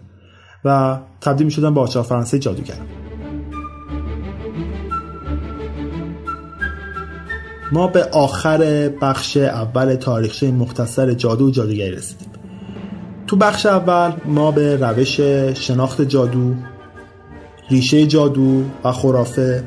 و 0.65 0.99
تبدیل 1.21 1.45
می‌شدن 1.45 1.75
به 1.75 1.81
آچار 1.81 2.03
فرانسه 2.03 2.39
جادوگر. 2.39 2.75
ما 7.73 7.87
به 7.87 8.05
آخر 8.05 8.91
بخش 9.03 9.37
اول 9.37 9.95
تاریخچه 9.95 10.51
مختصر 10.51 11.15
جادو 11.15 11.47
و 11.47 11.51
جادوگری 11.51 11.91
رسیدیم. 11.91 12.24
تو 13.27 13.37
بخش 13.37 13.67
اول 13.67 14.13
ما 14.25 14.51
به 14.51 14.77
روش 14.77 15.21
شناخت 15.55 16.03
جادو 16.03 16.55
ریشه 17.71 18.07
جادو 18.07 18.63
و 18.85 18.93
خرافه 18.93 19.65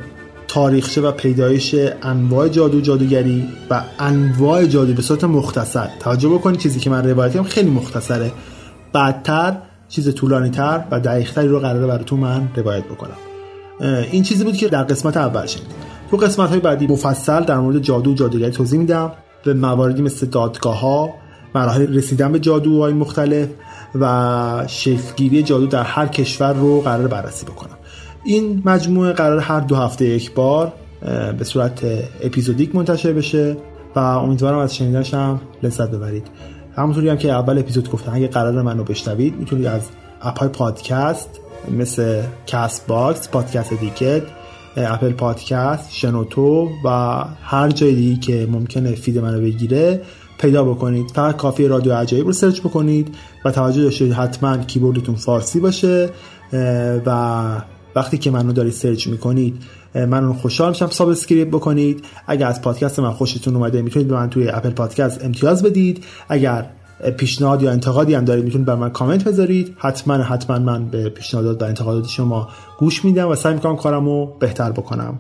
تاریخچه 0.48 1.02
و 1.02 1.12
پیدایش 1.12 1.76
انواع 2.04 2.48
جادو 2.48 2.82
جادوگری 2.82 3.48
و 3.70 3.84
انواع 4.00 4.66
جادو 4.66 4.94
به 4.94 5.02
صورت 5.02 5.24
مختصر. 5.24 5.90
توجه 6.00 6.30
بکنید 6.30 6.60
چیزی 6.60 6.80
که 6.80 6.90
من 6.90 7.10
روایتم 7.10 7.44
خیلی 7.44 7.70
مختصره. 7.70 8.32
بعدتر 8.94 9.58
چیز 9.90 10.16
طولانی 10.16 10.50
تر 10.50 10.84
و 10.92 11.00
دقیق 11.00 11.34
تری 11.34 11.48
رو 11.48 11.60
قراره 11.60 11.88
براتون 11.88 12.20
من 12.20 12.50
روایت 12.56 12.84
بکنم. 12.84 13.18
این 14.12 14.24
چیزی 14.24 14.44
بود 14.44 14.58
که 14.58 14.68
در 14.68 14.84
قسمت 14.84 15.18
اول 15.18 15.46
شنید 15.46 15.68
تو 16.12 16.18
قسمت 16.18 16.50
های 16.50 16.60
بعدی 16.60 16.88
مفصل 16.88 17.44
در 17.44 17.58
مورد 17.58 17.80
جادو 17.80 18.12
و 18.12 18.14
جادوگری 18.14 18.52
توضیح 18.52 18.80
میدم. 18.80 19.12
به 19.44 19.54
مواردی 19.54 20.02
مثل 20.02 20.26
دادگاه 20.26 20.80
ها 20.80 21.14
مراحل 21.56 21.98
رسیدن 21.98 22.32
به 22.32 22.40
جادوهای 22.40 22.94
مختلف 22.94 23.50
و 23.96 24.64
شکلگیری 24.68 25.44
جادو 25.44 25.68
در 25.68 25.84
هر 25.84 26.08
کشور 26.08 26.54
رو 26.54 26.82
قرار 26.82 27.08
بررسی 27.08 27.46
بکنم. 27.46 27.78
این 28.24 28.62
مجموعه 28.66 29.14
قرار 29.14 29.40
هر 29.40 29.60
دو 29.60 29.76
هفته 29.76 30.06
یک 30.06 30.34
بار 30.34 30.74
به 31.38 31.44
صورت 31.44 31.86
اپیزودیک 32.22 32.76
منتشر 32.76 33.14
بشه 33.14 33.58
و 33.96 34.00
امیدوارم 34.00 34.58
از 34.58 34.76
شنیدنش 34.76 35.14
هم 35.14 35.42
لذت 35.64 35.92
ببرید. 35.92 36.28
همونطوری 36.76 37.10
هم 37.10 37.18
که 37.18 37.32
اول 37.32 37.60
اپیزود 37.60 37.92
گفتم 37.92 38.12
اگه 38.14 38.28
قرار 38.28 38.62
منو 38.62 38.84
بشنوید 38.84 39.36
می‌تونید 39.36 39.66
از 39.66 39.82
اپ 40.22 40.40
های 40.40 40.50
پادکست 40.50 41.30
مثل 41.78 42.22
Castbox 42.48 43.30
Podcast 43.30 43.74
Addict 43.74 44.22
Apple 44.78 45.12
Podcast 45.12 45.94
شنوتو 45.94 46.70
و 46.86 46.90
هر 47.42 47.70
جای 47.70 47.96
دیگه 47.96 48.20
که 48.20 48.48
ممکنه 48.52 48.92
feed 48.92 49.18
منو 49.18 49.42
بگیره 49.42 50.02
پیدا 50.38 50.64
بکنید. 50.64 51.12
فقط 51.12 51.38
کافی 51.38 51.68
رادیو 51.68 51.94
عجایب 51.94 52.26
رو 52.26 52.34
search 52.34 52.60
بکنید 52.60 53.16
و 53.46 53.52
توجه 53.52 53.84
داشته 53.84 54.14
حتما 54.14 54.58
کیبوردتون 54.58 55.16
فارسی 55.16 55.60
باشه 55.60 56.10
و 57.06 57.62
وقتی 57.96 58.18
که 58.18 58.32
منو 58.32 58.54
دارید 58.54 58.74
search 58.74 59.08
می‌کنید 59.08 59.64
من 59.96 60.34
خوشحال 60.34 60.70
میشم 60.70 60.88
subscribe 60.88 61.48
بکنید. 61.48 62.06
اگر 62.28 62.48
از 62.48 62.62
پادکست 62.62 63.00
من 63.00 63.12
خوشتون 63.12 63.56
اومده 63.56 63.82
می‌تونید 63.82 64.08
به 64.08 64.16
من 64.16 64.30
توی 64.30 64.50
Apple 64.50 64.70
Podcast 64.70 65.26
امتیاز 65.26 65.64
بدید. 65.64 66.04
اگر 66.30 66.70
پیشنهاد 67.18 67.62
یا 67.62 67.72
انتقادی 67.72 68.14
هم 68.14 68.26
دارید 68.26 68.44
می‌تونید 68.44 68.68
بر 68.68 68.76
من 68.76 68.90
کامنت 68.90 69.24
بذارید. 69.24 69.76
حتما 69.78 70.14
حتما 70.14 70.60
من 70.60 70.86
به 70.86 71.10
پیشنهادات 71.10 71.62
و 71.62 71.66
انتقادات 71.66 72.08
شما 72.08 72.48
گوش 72.80 73.06
میدم 73.06 73.28
و 73.28 73.36
سعی 73.36 73.54
می‌کنم 73.54 73.76
کارمو 73.76 74.26
بهتر 74.26 74.72
بکنم. 74.72 75.20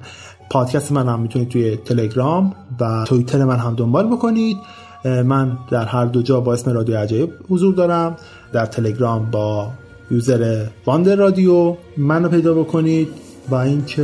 پادکست 0.50 0.92
من 0.92 1.08
هم 1.08 1.20
می‌تونید 1.20 1.50
توی 1.50 1.78
تلگرام 1.78 2.56
و 2.80 3.06
توییتر 3.08 3.44
من 3.44 3.58
هم 3.58 3.76
دنبال 3.76 4.08
بکنید. 4.08 4.58
من 5.06 5.58
در 5.72 5.86
هر 5.86 6.06
دو 6.06 6.22
جا 6.22 6.42
با 6.42 6.54
اسم 6.54 6.72
رادیو 6.72 6.98
عجایب 6.98 7.30
حضور 7.50 7.74
دارم. 7.74 8.16
در 8.54 8.66
تلگرام 8.66 9.32
با 9.32 9.72
یوزر 10.12 10.66
واندر 10.86 11.16
رادیو 11.16 11.76
منو 11.98 12.30
پیدا 12.30 12.54
بکنید. 12.54 13.08
و 13.50 13.56
اینکه 13.56 14.02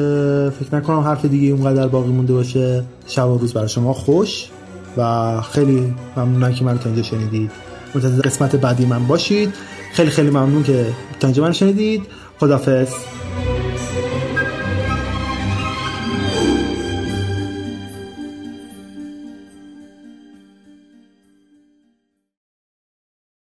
فکر 0.60 0.76
نکنم 0.76 1.00
حرف 1.00 1.26
دیگه 1.26 1.54
اونقدر 1.54 1.88
باقی 1.88 2.12
مونده 2.12 2.34
باشه 2.34 2.84
شب 3.08 3.28
و 3.28 3.38
روز 3.38 3.54
برای 3.54 3.70
شما 3.70 3.94
خوش 3.94 4.50
و 4.98 5.42
خیلی 5.42 5.94
ممنونم 6.18 6.54
که 6.54 6.66
من 6.66 6.80
تا 6.80 6.86
اینجا 6.86 7.04
شنیدید. 7.04 7.52
منتظر 7.96 8.22
قسمت 8.22 8.56
بعدی 8.56 8.86
من 8.86 9.08
باشید. 9.08 9.54
خیلی 9.94 10.10
خیلی 10.10 10.30
ممنون 10.30 10.64
که 10.64 10.86
تا 11.20 11.28
اینجا 11.28 11.44
من 11.44 11.52
شنیدید. 11.52 12.02
خدافظ 12.40 12.88